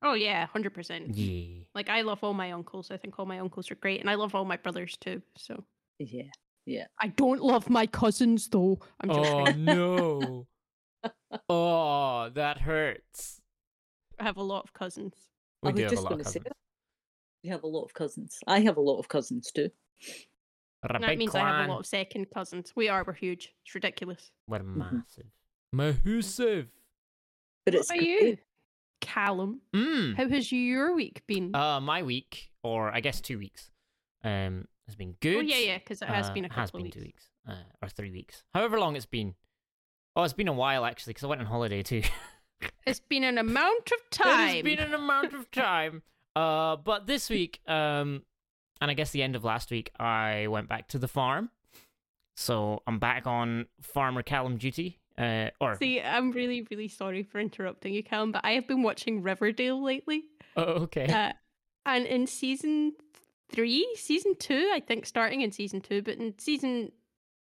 Oh 0.03 0.13
yeah, 0.13 0.45
hundred 0.47 0.73
percent. 0.73 1.15
Yeah. 1.15 1.63
Like 1.73 1.89
I 1.89 2.01
love 2.01 2.19
all 2.23 2.33
my 2.33 2.51
uncles. 2.51 2.91
I 2.91 2.97
think 2.97 3.17
all 3.17 3.25
my 3.25 3.39
uncles 3.39 3.71
are 3.71 3.75
great, 3.75 4.01
and 4.01 4.09
I 4.09 4.15
love 4.15 4.35
all 4.35 4.45
my 4.45 4.57
brothers 4.57 4.97
too. 4.99 5.21
So 5.37 5.63
yeah, 5.99 6.23
Yeah. 6.65 6.85
I 6.99 7.07
don't 7.07 7.41
love 7.41 7.69
my 7.69 7.85
cousins 7.87 8.47
though. 8.49 8.79
I'm 8.99 9.09
just 9.09 9.31
Oh 9.31 9.45
joking. 9.45 9.65
no. 9.65 10.47
oh, 11.49 12.29
that 12.33 12.59
hurts. 12.59 13.41
I 14.19 14.23
have 14.23 14.37
a 14.37 14.43
lot 14.43 14.63
of 14.63 14.73
cousins. 14.73 15.13
We 15.61 15.69
I 15.69 15.71
do 15.71 15.83
was 15.83 15.83
have 15.83 15.91
a 15.91 15.95
just 15.95 16.03
lot 16.03 16.09
going 16.09 16.21
of 16.21 16.25
to 16.27 16.31
say 16.31 16.39
cousins. 16.39 16.43
that. 16.53 17.47
You 17.47 17.51
have 17.51 17.63
a 17.63 17.67
lot 17.67 17.83
of 17.83 17.93
cousins. 17.93 18.37
I 18.47 18.59
have 18.61 18.77
a 18.77 18.81
lot 18.81 18.99
of 18.99 19.07
cousins 19.07 19.51
too. 19.51 19.69
That 20.81 20.99
big 21.01 21.17
means 21.17 21.33
I 21.35 21.39
have 21.39 21.65
a 21.69 21.71
lot 21.71 21.79
of 21.79 21.85
second 21.85 22.27
cousins. 22.33 22.73
We 22.75 22.89
are. 22.89 23.03
We're 23.05 23.13
huge. 23.13 23.53
It's 23.65 23.73
ridiculous. 23.73 24.31
We're 24.47 24.59
Mm-hmm. 24.59 24.79
massive. 24.97 25.25
Mahusive. 25.71 26.67
But 27.65 27.73
what 27.73 27.79
it's 27.79 27.89
about 27.89 27.99
great. 27.99 28.07
you, 28.09 28.37
Callum? 29.03 29.61
Mm. 29.75 30.15
How 30.15 30.27
has 30.29 30.51
your 30.51 30.95
week 30.95 31.21
been? 31.27 31.53
Uh, 31.55 31.79
my 31.79 32.03
week, 32.03 32.49
or 32.63 32.91
I 32.91 32.99
guess 33.01 33.21
two 33.21 33.37
weeks, 33.37 33.69
um, 34.23 34.67
has 34.87 34.95
been 34.95 35.15
good. 35.21 35.35
Oh 35.37 35.41
yeah, 35.41 35.57
yeah, 35.57 35.77
because 35.77 36.01
it 36.01 36.07
has 36.07 36.29
Uh, 36.29 36.33
been 36.33 36.45
a 36.45 36.49
couple 36.49 36.61
has 36.61 36.71
been 36.71 36.83
weeks. 36.83 36.95
two 36.95 37.01
weeks 37.03 37.29
uh, 37.47 37.55
or 37.81 37.89
three 37.89 38.11
weeks, 38.11 38.43
however 38.53 38.79
long 38.79 38.95
it's 38.95 39.05
been. 39.05 39.35
Oh, 40.15 40.23
it's 40.23 40.33
been 40.33 40.47
a 40.47 40.53
while 40.53 40.85
actually, 40.85 41.11
because 41.13 41.23
I 41.23 41.27
went 41.27 41.41
on 41.41 41.47
holiday 41.47 41.83
too. 41.83 42.01
It's 42.87 43.01
been 43.01 43.25
an 43.25 43.37
amount 43.37 43.91
of 43.91 44.09
time. 44.09 44.55
It's 44.55 44.63
been 44.63 44.79
an 44.79 44.93
amount 44.93 45.33
of 45.33 45.51
time. 45.51 46.01
Uh, 46.33 46.77
but 46.77 47.07
this 47.07 47.29
week, 47.29 47.59
um, 47.67 48.23
and 48.79 48.89
I 48.89 48.93
guess 48.93 49.11
the 49.11 49.21
end 49.21 49.35
of 49.35 49.43
last 49.43 49.69
week, 49.69 49.91
I 49.99 50.47
went 50.47 50.69
back 50.69 50.87
to 50.89 50.97
the 50.97 51.09
farm. 51.09 51.49
So 52.37 52.81
I'm 52.87 52.99
back 52.99 53.27
on 53.27 53.65
Farmer 53.81 54.23
Callum 54.23 54.55
duty. 54.57 54.99
Uh, 55.17 55.49
or 55.61 55.75
See, 55.75 56.01
I'm 56.01 56.31
really, 56.31 56.65
really 56.71 56.87
sorry 56.87 57.23
for 57.23 57.39
interrupting 57.39 57.93
you, 57.93 58.03
Callum, 58.03 58.31
but 58.31 58.41
I 58.43 58.51
have 58.53 58.67
been 58.67 58.81
watching 58.83 59.21
Riverdale 59.21 59.81
lately. 59.81 60.25
oh, 60.57 60.63
okay. 60.63 61.05
Uh, 61.05 61.33
and 61.85 62.05
in 62.05 62.27
season 62.27 62.93
three, 63.49 63.87
season 63.95 64.35
two, 64.39 64.71
I 64.73 64.79
think, 64.79 65.05
starting 65.05 65.41
in 65.41 65.51
season 65.51 65.81
two, 65.81 66.01
but 66.01 66.17
in 66.17 66.33
season 66.39 66.91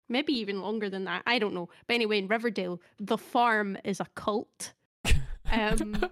maybe 0.09 0.33
even 0.33 0.61
longer 0.61 0.89
than 0.89 1.05
that, 1.05 1.23
I 1.25 1.39
don't 1.39 1.53
know. 1.53 1.69
But 1.87 1.95
anyway, 1.95 2.19
in 2.19 2.27
Riverdale, 2.27 2.81
the 2.99 3.17
farm 3.17 3.77
is 3.83 3.99
a 3.99 4.07
cult. 4.15 4.73
Um, 5.49 6.03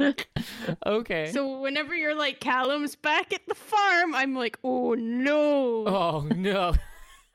okay. 0.86 1.32
so 1.32 1.60
whenever 1.60 1.94
you're 1.94 2.14
like, 2.14 2.40
Callum's 2.40 2.94
back 2.94 3.32
at 3.32 3.46
the 3.48 3.54
farm, 3.54 4.14
I'm 4.14 4.34
like, 4.34 4.58
oh 4.62 4.94
no. 4.94 5.86
oh 5.86 6.28
no. 6.34 6.74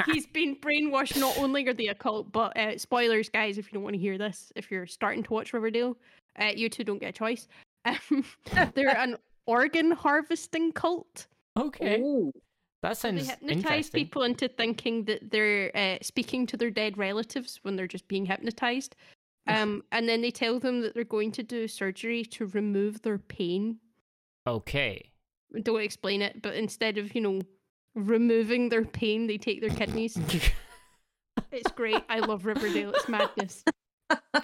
He's 0.05 0.27
been 0.27 0.55
brainwashed. 0.55 1.19
Not 1.19 1.37
only 1.37 1.67
are 1.67 1.73
they 1.73 1.87
a 1.87 1.95
cult, 1.95 2.31
but 2.31 2.55
uh, 2.55 2.77
spoilers, 2.77 3.29
guys, 3.29 3.57
if 3.57 3.67
you 3.67 3.73
don't 3.73 3.83
want 3.83 3.95
to 3.95 3.99
hear 3.99 4.17
this, 4.17 4.51
if 4.55 4.69
you're 4.69 4.85
starting 4.85 5.23
to 5.23 5.33
watch 5.33 5.53
Riverdale, 5.53 5.97
uh, 6.39 6.51
you 6.55 6.69
two 6.69 6.83
don't 6.83 6.99
get 6.99 7.09
a 7.09 7.13
choice. 7.13 7.47
Um, 7.85 8.23
they're 8.75 8.97
an 8.97 9.17
organ 9.47 9.91
harvesting 9.91 10.71
cult. 10.71 11.27
Okay. 11.57 12.01
Oh, 12.03 12.31
That 12.83 12.97
So 12.97 13.11
they 13.11 13.23
hypnotize 13.23 13.89
people 13.89 14.23
into 14.23 14.47
thinking 14.47 15.05
that 15.05 15.31
they're 15.31 15.75
uh, 15.75 15.97
speaking 16.03 16.45
to 16.47 16.57
their 16.57 16.69
dead 16.69 16.97
relatives 16.97 17.59
when 17.63 17.75
they're 17.75 17.87
just 17.87 18.07
being 18.07 18.25
hypnotized. 18.25 18.95
Um, 19.49 19.85
and 19.93 20.09
then 20.09 20.19
they 20.21 20.29
tell 20.29 20.59
them 20.59 20.81
that 20.81 20.93
they're 20.93 21.05
going 21.05 21.31
to 21.31 21.41
do 21.41 21.69
surgery 21.69 22.25
to 22.25 22.47
remove 22.47 23.01
their 23.01 23.17
pain. 23.17 23.77
Okay. 24.45 25.09
Don't 25.63 25.81
explain 25.81 26.21
it, 26.21 26.41
but 26.41 26.55
instead 26.55 26.97
of, 26.97 27.15
you 27.15 27.21
know, 27.21 27.39
removing 27.97 28.69
their 28.69 28.85
pain, 28.85 29.27
they 29.27 29.37
take 29.37 29.61
their 29.61 29.69
kidneys. 29.69 30.17
It's 31.51 31.71
great. 31.71 32.03
I 32.09 32.19
love 32.19 32.45
Riverdale. 32.45 32.91
It's 32.93 33.07
madness. 33.07 33.63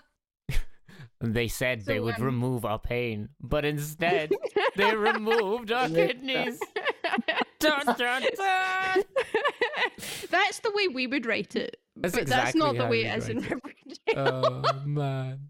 they 1.22 1.48
said 1.48 1.82
they 1.82 2.00
would 2.00 2.16
um, 2.16 2.24
remove 2.24 2.66
our 2.66 2.80
pain, 2.80 3.30
but 3.42 3.66
instead 3.66 4.32
they 4.76 4.96
removed 4.96 5.72
our 5.72 5.90
kidneys. 5.90 6.60
Dun, 7.60 7.86
dun, 7.98 8.24
dun. 8.38 9.04
that's 10.30 10.60
the 10.60 10.72
way 10.74 10.88
we 10.88 11.08
would 11.08 11.26
write 11.26 11.56
it. 11.56 11.78
That's 11.96 12.16
but 12.16 12.28
that's 12.28 12.56
not 12.56 12.76
the 12.76 12.84
way 12.84 13.04
we'd 13.04 13.08
it 13.08 13.18
is 13.18 13.30
in 13.30 13.38
Riverdale. 13.40 13.64
oh 14.16 14.82
man. 14.86 15.50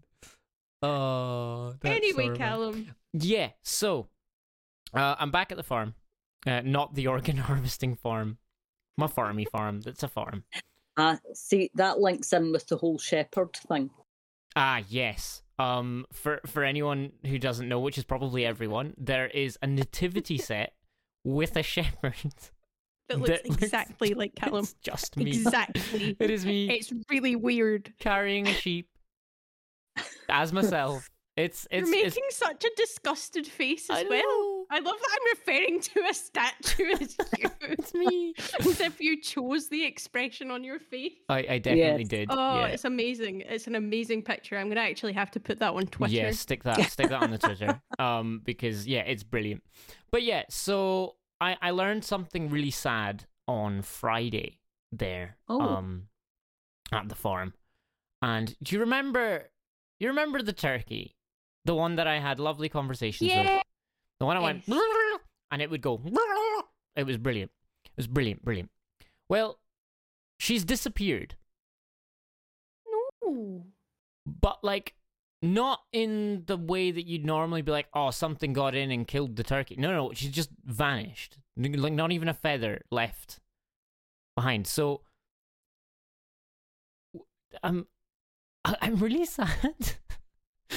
Oh. 0.82 1.74
That's 1.80 1.96
anyway, 1.96 2.24
horrible. 2.24 2.38
Callum. 2.38 2.94
Yeah. 3.12 3.50
So, 3.62 4.08
uh, 4.92 5.14
I'm 5.18 5.30
back 5.30 5.50
at 5.50 5.56
the 5.56 5.62
farm, 5.62 5.94
uh, 6.46 6.60
not 6.64 6.94
the 6.94 7.06
organ 7.06 7.36
harvesting 7.48 7.94
farm. 7.96 8.38
My 8.96 9.06
farmy 9.06 9.44
farm. 9.50 9.80
That's 9.80 10.02
a 10.02 10.08
farm. 10.08 10.44
uh, 10.96 11.16
see, 11.34 11.70
that 11.74 11.98
links 11.98 12.32
in 12.32 12.52
with 12.52 12.66
the 12.68 12.76
whole 12.76 12.98
shepherd 12.98 13.52
thing. 13.56 13.90
Ah, 14.56 14.82
yes. 14.88 15.42
Um, 15.58 16.06
for 16.12 16.40
for 16.46 16.62
anyone 16.64 17.12
who 17.26 17.38
doesn't 17.38 17.68
know, 17.68 17.80
which 17.80 17.98
is 17.98 18.04
probably 18.04 18.44
everyone, 18.46 18.94
there 18.96 19.26
is 19.26 19.58
a 19.62 19.66
nativity 19.66 20.38
set 20.50 20.74
with 21.24 21.56
a 21.56 21.62
shepherd. 21.62 22.14
That 23.10 23.18
looks 23.18 23.30
That 23.32 23.48
looks- 23.50 23.62
exactly 23.62 24.14
like 24.14 24.34
Callum. 24.34 24.64
It's 24.64 24.72
just 24.82 25.18
me. 25.18 25.30
Exactly. 25.32 26.16
It 26.18 26.30
is 26.30 26.46
me 26.46 26.70
It's 26.70 26.90
really 27.10 27.36
weird. 27.36 27.92
carrying 27.98 28.48
a 28.48 28.52
sheep 28.54 28.88
as 30.30 30.54
myself. 30.54 31.10
It's 31.36 31.66
it's 31.70 31.90
You're 31.90 31.98
it's, 32.06 32.14
making 32.16 32.28
such 32.30 32.64
a 32.64 32.70
disgusted 32.76 33.46
face 33.46 33.90
as 33.90 33.98
I 33.98 34.08
well. 34.08 34.53
Know. 34.80 34.88
I 34.88 34.90
love 34.90 35.00
that 35.00 35.10
I'm 35.12 35.38
referring 35.38 35.80
to 35.80 36.00
a 36.10 36.14
statue 36.14 36.92
as 37.00 37.16
you. 37.38 37.50
It's 37.62 37.94
me. 37.94 38.34
as 38.60 38.80
if 38.80 39.00
you 39.00 39.20
chose 39.20 39.68
the 39.68 39.84
expression 39.84 40.50
on 40.50 40.64
your 40.64 40.78
face. 40.78 41.12
I, 41.28 41.38
I 41.48 41.58
definitely 41.58 42.02
Yes. 42.02 42.08
did. 42.08 42.28
Oh, 42.30 42.60
yeah. 42.60 42.66
it's 42.66 42.84
amazing. 42.84 43.42
It's 43.42 43.66
an 43.66 43.74
amazing 43.74 44.22
picture. 44.22 44.58
I'm 44.58 44.68
gonna 44.68 44.80
actually 44.80 45.12
have 45.14 45.30
to 45.32 45.40
put 45.40 45.58
that 45.60 45.72
on 45.74 45.86
Twitter. 45.86 46.12
Yeah, 46.14 46.30
stick 46.32 46.62
that 46.64 46.80
stick 46.90 47.08
that 47.08 47.22
on 47.22 47.30
the 47.30 47.38
Twitter. 47.38 47.80
Um, 47.98 48.40
because 48.44 48.86
yeah, 48.86 49.00
it's 49.02 49.22
brilliant. 49.22 49.62
But 50.10 50.22
yeah, 50.22 50.42
so 50.48 51.16
I 51.40 51.56
I 51.62 51.70
learned 51.70 52.04
something 52.04 52.50
really 52.50 52.70
sad 52.70 53.24
on 53.48 53.82
Friday 53.82 54.60
there. 54.92 55.36
Oh. 55.48 55.60
Um, 55.60 56.04
at 56.92 57.08
the 57.08 57.14
farm, 57.14 57.54
and 58.22 58.54
do 58.62 58.74
you 58.76 58.80
remember? 58.80 59.50
You 59.98 60.08
remember 60.08 60.42
the 60.42 60.52
turkey, 60.52 61.16
the 61.64 61.74
one 61.74 61.96
that 61.96 62.06
I 62.06 62.18
had 62.18 62.38
lovely 62.38 62.68
conversations 62.68 63.30
Yeah. 63.30 63.54
with. 63.54 63.62
The 64.24 64.26
one 64.26 64.36
I 64.38 64.40
went 64.40 64.64
and 65.50 65.60
it 65.60 65.68
would 65.70 65.82
go. 65.82 66.00
It 66.96 67.04
was 67.04 67.18
brilliant. 67.18 67.50
It 67.84 67.90
was 67.94 68.06
brilliant, 68.06 68.42
brilliant. 68.42 68.70
Well, 69.28 69.58
she's 70.38 70.64
disappeared. 70.64 71.36
No. 73.22 73.66
but 74.24 74.64
like 74.64 74.94
not 75.42 75.82
in 75.92 76.44
the 76.46 76.56
way 76.56 76.90
that 76.90 77.06
you'd 77.06 77.26
normally 77.26 77.60
be 77.60 77.70
like, 77.70 77.88
oh, 77.92 78.10
something 78.10 78.54
got 78.54 78.74
in 78.74 78.90
and 78.90 79.06
killed 79.06 79.36
the 79.36 79.42
turkey. 79.42 79.76
No, 79.76 79.92
no, 79.92 80.12
she 80.14 80.30
just 80.30 80.48
vanished. 80.64 81.36
Like 81.58 81.92
not 81.92 82.10
even 82.10 82.28
a 82.28 82.34
feather 82.34 82.80
left 82.90 83.40
behind. 84.36 84.66
So, 84.66 85.02
I'm, 87.62 87.88
I'm 88.64 88.96
really 88.96 89.26
sad. 89.26 89.96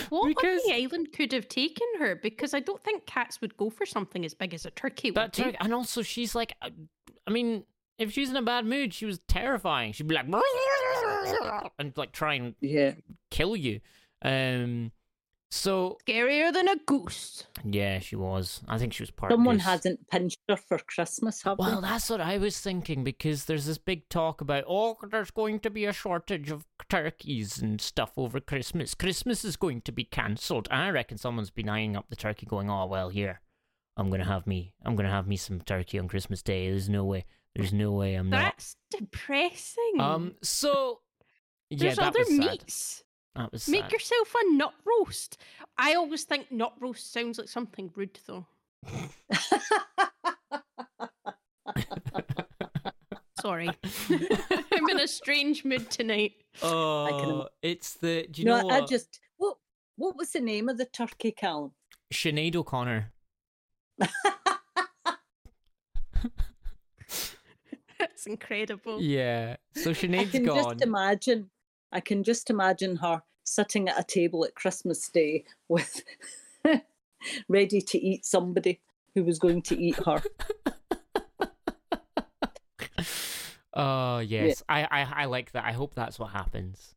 What 0.09 0.27
Because- 0.27 0.61
on 0.63 0.69
the 0.69 0.75
island 0.75 1.11
could 1.13 1.31
have 1.31 1.47
taken 1.47 1.87
her? 1.99 2.15
Because 2.15 2.53
I 2.53 2.59
don't 2.59 2.83
think 2.83 3.05
cats 3.05 3.41
would 3.41 3.55
go 3.57 3.69
for 3.69 3.85
something 3.85 4.23
as 4.25 4.33
big 4.33 4.53
as 4.53 4.65
a 4.65 4.71
turkey. 4.71 5.11
that 5.11 5.21
would 5.21 5.33
turkey, 5.33 5.57
and 5.59 5.73
also 5.73 6.01
she's 6.01 6.33
like, 6.35 6.53
uh, 6.61 6.69
I 7.25 7.31
mean, 7.31 7.63
if 7.97 8.11
she's 8.11 8.29
in 8.29 8.35
a 8.35 8.41
bad 8.41 8.65
mood, 8.65 8.93
she 8.93 9.05
was 9.05 9.19
terrifying. 9.27 9.91
She'd 9.91 10.07
be 10.07 10.15
like, 10.15 10.27
and 11.79 11.95
like 11.97 12.11
try 12.11 12.35
and 12.35 12.55
Yeah. 12.61 12.93
kill 13.31 13.55
you. 13.55 13.79
Um, 14.21 14.91
so 15.49 15.97
Scarier 16.07 16.51
than 16.51 16.67
a 16.67 16.75
goose. 16.85 17.45
yeah, 17.63 17.99
she 17.99 18.15
was. 18.15 18.61
I 18.67 18.77
think 18.77 18.93
she 18.93 19.03
was 19.03 19.11
part. 19.11 19.31
Someone 19.31 19.57
goose. 19.57 19.65
hasn't 19.65 20.07
pinched 20.09 20.39
her 20.49 20.57
for 20.57 20.77
Christmas, 20.79 21.41
have 21.43 21.57
Well, 21.57 21.81
they? 21.81 21.87
that's 21.87 22.09
what 22.09 22.19
I 22.21 22.37
was 22.37 22.59
thinking 22.59 23.03
because 23.03 23.45
there's 23.45 23.65
this 23.65 23.77
big 23.77 24.09
talk 24.09 24.41
about, 24.41 24.65
oh, 24.67 24.97
there's 25.09 25.31
going 25.31 25.59
to 25.61 25.69
be 25.69 25.85
a 25.85 25.93
shortage 25.93 26.51
of 26.51 26.65
turkeys 26.89 27.59
and 27.61 27.79
stuff 27.79 28.11
over 28.17 28.39
Christmas. 28.39 28.93
Christmas 28.93 29.45
is 29.45 29.55
going 29.55 29.81
to 29.81 29.91
be 29.91 30.03
cancelled. 30.03 30.67
I 30.69 30.89
reckon 30.89 31.17
someone's 31.17 31.49
been 31.49 31.69
eyeing 31.69 31.95
up 31.95 32.09
the 32.09 32.15
turkey, 32.15 32.45
going, 32.45 32.69
oh, 32.69 32.85
well, 32.85 33.09
here, 33.09 33.41
I'm 33.95 34.09
gonna 34.09 34.25
have 34.25 34.45
me, 34.47 34.73
I'm 34.85 34.95
gonna 34.95 35.09
have 35.09 35.27
me 35.27 35.37
some 35.37 35.61
turkey 35.61 35.97
on 35.97 36.07
Christmas 36.07 36.43
Day. 36.43 36.69
There's 36.69 36.87
no 36.89 37.03
way, 37.05 37.25
there's 37.55 37.73
no 37.73 37.91
way 37.93 38.15
I'm 38.15 38.29
not 38.29 38.53
That's 38.57 38.75
depressing. 38.91 39.93
Um, 39.99 40.35
so 40.43 40.99
yeah, 41.69 41.77
There's 41.79 41.95
that 41.97 42.07
other 42.09 42.19
was 42.19 42.27
sad. 42.27 42.37
meats. 42.39 43.03
That 43.37 43.51
was 43.51 43.67
Make 43.69 43.83
sad. 43.83 43.91
yourself 43.91 44.33
a 44.35 44.51
nut 44.53 44.73
roast. 44.85 45.37
I 45.77 45.93
always 45.93 46.23
think 46.23 46.51
nut 46.51 46.73
roast 46.79 47.13
sounds 47.13 47.37
like 47.37 47.47
something 47.47 47.91
rude, 47.95 48.19
though. 48.25 48.47
Sorry. 53.39 53.69
I'm 54.09 54.89
in 54.89 54.99
a 54.99 55.07
strange 55.07 55.63
mood 55.63 55.89
tonight. 55.91 56.33
Oh, 56.63 57.47
it's 57.61 57.93
the. 57.93 58.27
Do 58.29 58.41
you 58.41 58.45
no, 58.45 58.61
know 58.61 58.69
I 58.69 58.79
what? 58.81 58.89
just 58.89 59.19
what 59.37 59.57
what 59.95 60.17
was 60.17 60.31
the 60.31 60.39
name 60.39 60.67
of 60.69 60.77
the 60.77 60.85
turkey, 60.85 61.31
Callum? 61.31 61.71
Sinead 62.11 62.55
O'Connor. 62.55 63.11
That's 67.99 68.25
incredible. 68.25 69.01
Yeah. 69.01 69.57
So 69.75 69.91
I 69.91 69.93
Sinead's 69.93 70.31
can 70.31 70.43
gone. 70.45 70.63
just 70.63 70.81
imagine. 70.81 71.49
I 71.91 71.99
can 71.99 72.23
just 72.23 72.49
imagine 72.49 72.97
her 72.97 73.21
sitting 73.43 73.87
at 73.87 73.99
a 73.99 74.03
table 74.03 74.43
at 74.45 74.55
Christmas 74.55 75.07
Day 75.09 75.45
with 75.67 76.03
ready 77.47 77.81
to 77.81 77.97
eat 77.97 78.25
somebody 78.25 78.81
who 79.15 79.23
was 79.23 79.39
going 79.39 79.61
to 79.63 79.79
eat 79.79 79.95
her. 80.05 80.21
Oh 83.77 84.17
yes, 84.17 84.63
I, 84.67 84.87
I 84.89 85.07
I 85.23 85.25
like 85.25 85.51
that. 85.51 85.63
I 85.63 85.71
hope 85.71 85.93
that's 85.93 86.17
what 86.17 86.31
happens. 86.31 86.95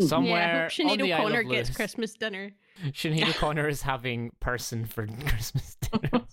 Somewhere 0.00 0.32
yeah, 0.32 0.46
I 0.46 0.84
hope 0.84 0.92
on 0.92 0.98
Sinead 0.98 1.02
the 1.02 1.12
Isle 1.12 1.20
O'Connor 1.20 1.40
of 1.40 1.48
gets 1.50 1.68
Lewis, 1.68 1.76
Christmas 1.76 2.14
dinner. 2.14 2.52
Sinead 2.86 3.28
O'Connor 3.28 3.68
is 3.68 3.82
having 3.82 4.30
person 4.40 4.86
for 4.86 5.06
Christmas 5.06 5.76
dinner. 5.82 6.24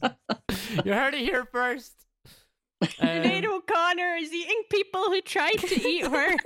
you 0.86 0.94
heard 0.94 1.16
it 1.16 1.20
here 1.20 1.44
first. 1.44 2.06
Sinead 2.82 3.46
Um, 3.46 3.52
O'Connor 3.52 4.16
is 4.22 4.32
eating 4.32 4.64
people 4.72 5.04
who 5.04 5.20
tried 5.20 5.60
to 5.60 5.90
eat 5.90 6.08
her. 6.08 6.38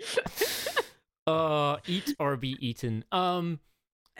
uh, 1.26 1.76
eat 1.86 2.14
or 2.18 2.36
be 2.36 2.56
eaten. 2.60 3.04
Um, 3.12 3.60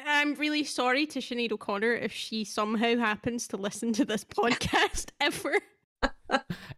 I'm 0.05 0.35
really 0.35 0.65
sorry 0.65 1.07
to 1.07 1.21
Sinead 1.21 1.53
O'Connor 1.53 1.95
if 1.95 2.13
she 2.13 2.45
somehow 2.45 2.97
happens 2.97 3.49
to 3.49 3.57
listen 3.57 3.93
to 3.95 4.05
this 4.05 4.25
podcast 4.25 5.11
ever. 5.21 5.59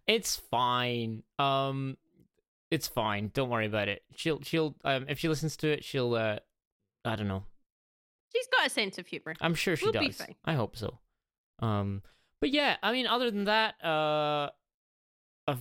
it's 0.07 0.37
fine. 0.37 1.23
Um, 1.39 1.97
it's 2.71 2.89
fine. 2.89 3.31
Don't 3.35 3.51
worry 3.51 3.67
about 3.67 3.89
it. 3.89 4.03
She'll 4.17 4.41
she'll 4.43 4.75
um 4.85 5.07
if 5.09 5.19
she 5.19 5.29
listens 5.29 5.57
to 5.59 5.69
it, 5.69 5.85
she'll 5.85 6.15
uh, 6.15 6.39
I 7.05 7.17
don't 7.17 7.29
know. 7.29 7.45
She's 8.35 8.47
got 8.49 8.67
a 8.67 8.71
sense 8.71 8.99
of 8.99 9.07
humor. 9.07 9.35
I'm 9.41 9.55
sure 9.55 9.75
she 9.77 9.87
We'll 9.87 9.93
does. 9.93 10.21
I 10.45 10.55
hope 10.55 10.77
so. 10.77 10.99
Um, 11.61 12.03
but 12.41 12.51
yeah, 12.51 12.77
I 12.83 12.93
mean, 12.93 13.07
other 13.07 13.31
than 13.31 13.45
that, 13.45 13.83
uh, 13.83 14.51
I 15.47 15.57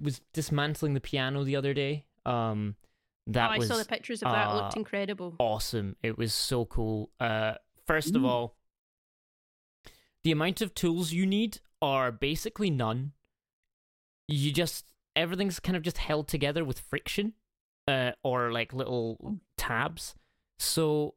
was 0.00 0.20
dismantling 0.32 0.94
the 0.94 1.00
piano 1.00 1.44
the 1.44 1.56
other 1.56 1.74
day. 1.74 2.06
Um, 2.26 2.76
that 3.26 3.50
oh, 3.50 3.54
I 3.54 3.58
was 3.58 3.68
saw 3.68 3.76
the 3.76 3.84
pictures 3.84 4.22
of 4.22 4.32
that. 4.32 4.50
It 4.50 4.54
looked 4.54 4.76
uh, 4.76 4.80
incredible. 4.80 5.36
awesome. 5.38 5.96
It 6.02 6.18
was 6.18 6.34
so 6.34 6.64
cool. 6.64 7.10
Uh, 7.20 7.54
first 7.86 8.16
of 8.16 8.24
all, 8.24 8.56
the 10.24 10.32
amount 10.32 10.60
of 10.60 10.74
tools 10.74 11.12
you 11.12 11.26
need 11.26 11.60
are 11.80 12.10
basically 12.10 12.70
none. 12.70 13.12
You 14.28 14.52
just 14.52 14.86
everything's 15.16 15.60
kind 15.60 15.76
of 15.76 15.82
just 15.82 15.98
held 15.98 16.28
together 16.28 16.64
with 16.64 16.80
friction, 16.80 17.34
uh, 17.88 18.12
or 18.22 18.52
like 18.52 18.72
little 18.72 19.38
tabs. 19.56 20.14
So 20.58 21.14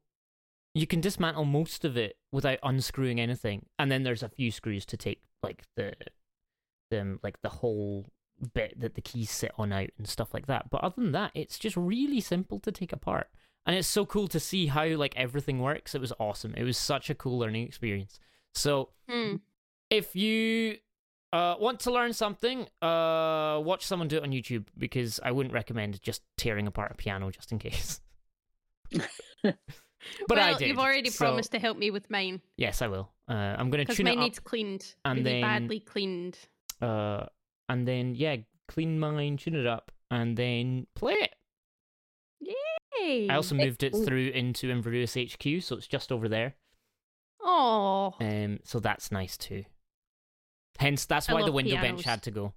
you 0.73 0.87
can 0.87 1.01
dismantle 1.01 1.45
most 1.45 1.85
of 1.85 1.97
it 1.97 2.17
without 2.31 2.59
unscrewing 2.63 3.19
anything, 3.19 3.65
and 3.77 3.91
then 3.91 4.03
there's 4.03 4.23
a 4.23 4.29
few 4.29 4.51
screws 4.51 4.85
to 4.87 4.97
take 4.97 5.21
like 5.41 5.63
the, 5.75 5.93
them 6.89 7.19
like 7.23 7.41
the 7.41 7.49
whole 7.49 8.05
bit 8.53 8.79
that 8.79 8.95
the 8.95 9.01
keys 9.01 9.29
sit 9.31 9.51
on 9.57 9.71
out 9.71 9.89
and 9.97 10.07
stuff 10.07 10.33
like 10.33 10.47
that. 10.47 10.69
But 10.69 10.83
other 10.83 11.01
than 11.01 11.11
that, 11.13 11.31
it's 11.33 11.57
just 11.59 11.77
really 11.77 12.19
simple 12.21 12.59
to 12.61 12.71
take 12.71 12.91
apart. 12.93 13.27
And 13.65 13.75
it's 13.75 13.87
so 13.87 14.05
cool 14.05 14.27
to 14.29 14.39
see 14.39 14.67
how 14.67 14.85
like 14.87 15.13
everything 15.15 15.59
works. 15.59 15.95
It 15.95 16.01
was 16.01 16.11
awesome. 16.19 16.53
It 16.55 16.63
was 16.63 16.77
such 16.77 17.09
a 17.09 17.15
cool 17.15 17.37
learning 17.39 17.65
experience. 17.67 18.19
So 18.53 18.89
Hmm. 19.09 19.35
if 19.89 20.15
you 20.15 20.77
uh, 21.31 21.55
want 21.59 21.79
to 21.81 21.91
learn 21.91 22.13
something, 22.13 22.67
uh, 22.81 23.59
watch 23.63 23.85
someone 23.85 24.07
do 24.07 24.17
it 24.17 24.23
on 24.23 24.31
YouTube 24.31 24.65
because 24.77 25.19
I 25.23 25.31
wouldn't 25.31 25.53
recommend 25.53 26.01
just 26.01 26.21
tearing 26.37 26.67
apart 26.67 26.91
a 26.91 26.95
piano 26.95 27.31
just 27.31 27.51
in 27.51 27.59
case. 27.59 28.01
but 29.43 29.55
well, 30.29 30.39
I 30.39 30.57
did. 30.57 30.67
you've 30.67 30.79
already 30.79 31.09
so- 31.09 31.25
promised 31.25 31.51
to 31.53 31.59
help 31.59 31.77
me 31.77 31.89
with 31.91 32.09
mine 32.09 32.41
Yes, 32.57 32.81
I 32.81 32.87
will. 32.87 33.11
Uh, 33.27 33.33
I'm 33.33 33.69
going 33.69 33.85
to 33.85 33.95
tune 33.95 34.03
mine 34.05 34.13
it 34.15 34.17
up. 34.17 34.23
needs 34.23 34.39
cleaned, 34.39 34.93
and 35.05 35.19
really 35.19 35.31
then- 35.31 35.41
badly 35.41 35.79
cleaned. 35.79 36.37
uh, 36.81 37.25
and 37.73 37.87
then 37.87 38.13
yeah, 38.15 38.37
clean 38.67 38.99
mine, 38.99 39.37
tune 39.37 39.55
it 39.55 39.65
up, 39.65 39.91
and 40.11 40.37
then 40.37 40.85
play 40.95 41.13
it. 41.13 41.35
Yay! 42.39 43.27
I 43.29 43.35
also 43.35 43.55
moved 43.55 43.83
it 43.83 43.93
through 44.05 44.27
into 44.29 44.67
Inverewis 44.69 45.15
HQ, 45.15 45.63
so 45.63 45.75
it's 45.77 45.87
just 45.87 46.11
over 46.11 46.29
there. 46.29 46.55
Oh, 47.41 48.13
Um, 48.21 48.59
so 48.63 48.79
that's 48.79 49.11
nice 49.11 49.37
too. 49.37 49.65
Hence, 50.79 51.05
that's 51.05 51.29
I 51.29 51.33
why 51.33 51.39
the 51.41 51.47
love 51.47 51.55
window 51.55 51.75
bench 51.75 52.03
had 52.03 52.23
to 52.23 52.31
go. 52.31 52.53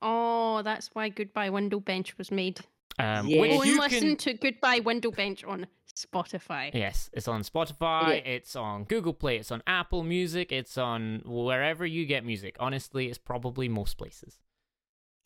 oh, 0.00 0.62
that's 0.62 0.90
why 0.94 1.08
Goodbye 1.10 1.50
Window 1.50 1.80
Bench 1.80 2.16
was 2.18 2.30
made. 2.30 2.60
Um, 2.98 3.26
Yeah. 3.28 3.40
which 3.40 3.50
Go 3.52 3.60
and 3.62 3.70
you 3.70 3.78
listen 3.80 4.00
can. 4.08 4.16
to 4.18 4.34
Goodbye 4.34 4.80
Window 4.80 5.10
Bench 5.10 5.44
on 5.44 5.66
Spotify. 5.96 6.70
Yes, 6.74 7.10
it's 7.12 7.28
on 7.28 7.42
Spotify, 7.42 8.22
it's 8.26 8.56
on 8.56 8.84
Google 8.84 9.12
Play, 9.12 9.36
it's 9.36 9.50
on 9.50 9.62
Apple 9.66 10.02
Music, 10.02 10.50
it's 10.52 10.78
on 10.78 11.22
wherever 11.24 11.84
you 11.84 12.06
get 12.06 12.24
music. 12.24 12.56
Honestly, 12.58 13.08
it's 13.08 13.18
probably 13.18 13.68
most 13.68 13.98
places. 13.98 14.38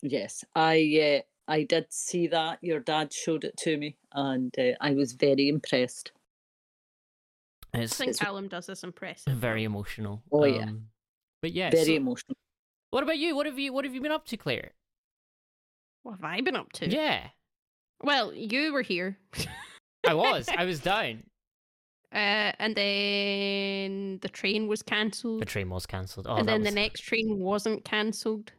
Yes, 0.01 0.43
I 0.55 1.21
uh, 1.47 1.51
I 1.51 1.63
did 1.63 1.85
see 1.89 2.27
that. 2.27 2.59
Your 2.61 2.79
dad 2.81 3.13
showed 3.13 3.43
it 3.45 3.55
to 3.59 3.77
me, 3.77 3.97
and 4.13 4.53
uh, 4.59 4.73
I 4.81 4.91
was 4.91 5.13
very 5.13 5.47
impressed. 5.49 6.11
I 7.73 7.85
think 7.85 8.09
It's- 8.11 8.19
Callum 8.19 8.47
does 8.47 8.65
this 8.65 8.83
impressive. 8.83 9.33
very 9.33 9.63
emotional. 9.63 10.23
Oh, 10.31 10.45
yeah. 10.45 10.63
Um, 10.63 10.87
But 11.41 11.51
yeah, 11.53 11.69
very 11.69 11.85
so- 11.85 11.93
emotional. 11.93 12.35
what 12.91 13.03
about 13.03 13.17
you? 13.17 13.35
What 13.35 13.45
have 13.45 13.57
you 13.59 13.71
What 13.73 13.85
have 13.85 13.93
you 13.95 14.01
been 14.01 14.11
up 14.11 14.25
to, 14.27 14.37
Claire? 14.37 14.71
What 16.03 16.13
have 16.15 16.23
I 16.23 16.41
been 16.41 16.55
up 16.55 16.71
to? 16.73 16.89
Yeah, 16.89 17.27
Well, 18.01 18.33
you 18.33 18.71
were 18.73 18.81
here. 18.83 19.17
I 20.05 20.13
was. 20.13 20.47
I 20.49 20.65
was 20.65 20.79
down. 20.93 21.23
Uh, 22.13 22.51
and 22.59 22.75
then 22.75 24.19
the 24.21 24.29
train 24.29 24.67
was 24.67 24.81
cancelled. 24.81 25.41
The 25.41 25.45
train 25.45 25.69
was 25.69 25.85
cancelled. 25.85 26.25
Oh, 26.29 26.35
and 26.37 26.47
then 26.47 26.61
was... 26.61 26.69
the 26.69 26.75
next 26.75 27.01
train 27.01 27.37
wasn't 27.39 27.83
cancelled. 27.83 28.51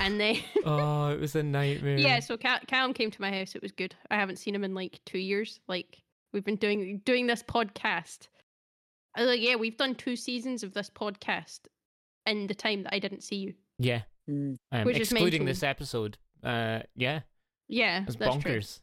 And 0.00 0.20
then, 0.20 0.36
Oh, 0.64 1.08
it 1.08 1.20
was 1.20 1.34
a 1.36 1.42
nightmare. 1.42 1.96
yeah, 1.96 2.20
so 2.20 2.36
Cal- 2.36 2.60
Callum 2.66 2.92
came 2.92 3.10
to 3.10 3.20
my 3.20 3.30
house. 3.30 3.54
It 3.54 3.62
was 3.62 3.72
good. 3.72 3.94
I 4.10 4.16
haven't 4.16 4.36
seen 4.36 4.54
him 4.54 4.64
in 4.64 4.74
like 4.74 5.00
two 5.06 5.18
years. 5.18 5.60
Like 5.68 6.02
we've 6.32 6.44
been 6.44 6.56
doing 6.56 7.00
doing 7.04 7.26
this 7.26 7.42
podcast. 7.42 8.28
I 9.16 9.20
was 9.22 9.28
like, 9.30 9.40
yeah, 9.40 9.54
we've 9.56 9.76
done 9.78 9.94
two 9.94 10.16
seasons 10.16 10.62
of 10.62 10.74
this 10.74 10.90
podcast 10.90 11.60
in 12.26 12.46
the 12.48 12.54
time 12.54 12.82
that 12.82 12.92
I 12.92 12.98
didn't 12.98 13.22
see 13.22 13.36
you. 13.36 13.54
Yeah. 13.78 14.02
Mm. 14.28 14.56
Um, 14.72 14.84
Which 14.84 14.98
is 14.98 15.10
excluding 15.10 15.44
mental. 15.44 15.46
this 15.46 15.62
episode. 15.62 16.18
Uh, 16.44 16.80
yeah, 16.94 17.20
Yeah, 17.68 18.02
it's 18.06 18.16
that's 18.16 18.36
true. 18.36 18.52
bonkers. 18.52 18.80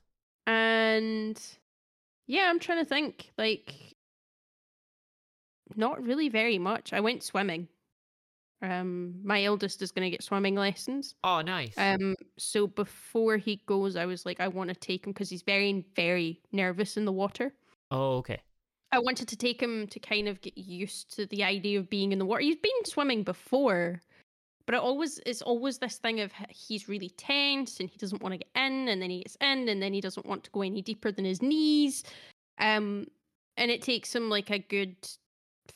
And 0.48 1.40
yeah, 2.28 2.50
I'm 2.50 2.60
trying 2.60 2.84
to 2.84 2.90
think. 2.90 3.32
Like, 3.38 3.74
not 5.76 6.04
really 6.04 6.30
very 6.30 6.60
much. 6.60 6.94
I 6.94 7.00
went 7.00 7.24
swimming. 7.24 7.68
Um, 8.62 9.16
my 9.24 9.44
eldest 9.44 9.82
is 9.82 9.92
going 9.92 10.06
to 10.06 10.10
get 10.10 10.24
swimming 10.24 10.56
lessons. 10.56 11.16
Oh, 11.24 11.42
nice. 11.42 11.74
Um, 11.78 12.16
so 12.38 12.66
before 12.66 13.36
he 13.36 13.62
goes, 13.66 13.98
I 13.98 14.06
was 14.06 14.26
like, 14.26 14.40
I 14.40 14.48
want 14.48 14.70
to 14.70 14.76
take 14.76 15.06
him 15.06 15.12
because 15.12 15.30
he's 15.30 15.42
very, 15.42 15.86
very 15.96 16.42
nervous 16.54 16.96
in 16.96 17.06
the 17.06 17.12
water. 17.12 17.54
oh, 17.92 18.18
okay. 18.18 18.40
I 18.94 19.00
wanted 19.00 19.28
to 19.30 19.36
take 19.36 19.60
him 19.60 19.88
to 19.88 20.00
kind 20.00 20.28
of 20.28 20.40
get 20.40 20.56
used 20.56 21.16
to 21.16 21.26
the 21.26 21.44
idea 21.44 21.80
of 21.80 21.90
being 21.90 22.12
in 22.12 22.20
the 22.20 22.26
water. 22.26 22.42
He's 22.44 22.58
been 22.58 22.86
swimming 22.86 23.24
before, 23.24 24.00
but 24.66 24.76
it 24.76 24.82
always 24.82 25.20
it's 25.26 25.42
always 25.42 25.78
this 25.78 25.98
thing 25.98 26.20
of 26.22 26.32
he's 26.50 26.88
really 26.88 27.10
tense 27.10 27.80
and 27.80 27.90
he 27.90 27.98
doesn't 27.98 28.22
want 28.22 28.34
to 28.34 28.38
get 28.38 28.50
in, 28.56 28.88
and 28.88 29.02
then 29.02 29.10
he 29.10 29.20
gets 29.24 29.36
in, 29.42 29.68
and 29.70 29.82
then 29.82 29.94
he 29.94 30.02
doesn't 30.02 30.26
want 30.26 30.44
to 30.46 30.52
go 30.52 30.62
any 30.62 30.82
deeper 30.82 31.12
than 31.12 31.26
his 31.26 31.42
knees. 31.42 32.04
Um, 32.60 33.08
and 33.58 33.70
it 33.70 33.82
takes 33.82 34.16
him 34.16 34.30
like 34.30 34.50
a 34.50 34.60
good 34.60 34.96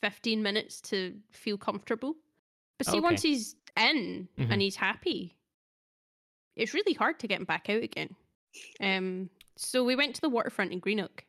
fifteen 0.02 0.41
minutes 0.41 0.82
to 0.82 1.15
feel 1.32 1.58
comfortable. 1.58 2.15
But 2.78 2.88
see, 2.88 3.00
once 3.00 3.21
he's 3.21 3.56
in 3.76 4.28
Mhm. 4.38 4.52
and 4.52 4.62
he's 4.62 4.76
happy, 4.76 5.36
it's 6.56 6.73
really 6.73 6.93
hard 6.93 7.19
to 7.19 7.28
get 7.28 7.39
him 7.39 7.45
back 7.45 7.69
out 7.69 7.84
again. 7.84 8.15
Um, 8.80 9.30
so 9.56 9.84
we 9.84 9.95
went 9.95 10.15
to 10.15 10.21
the 10.21 10.30
waterfront 10.30 10.71
in 10.71 10.80
Greenock, 10.80 11.26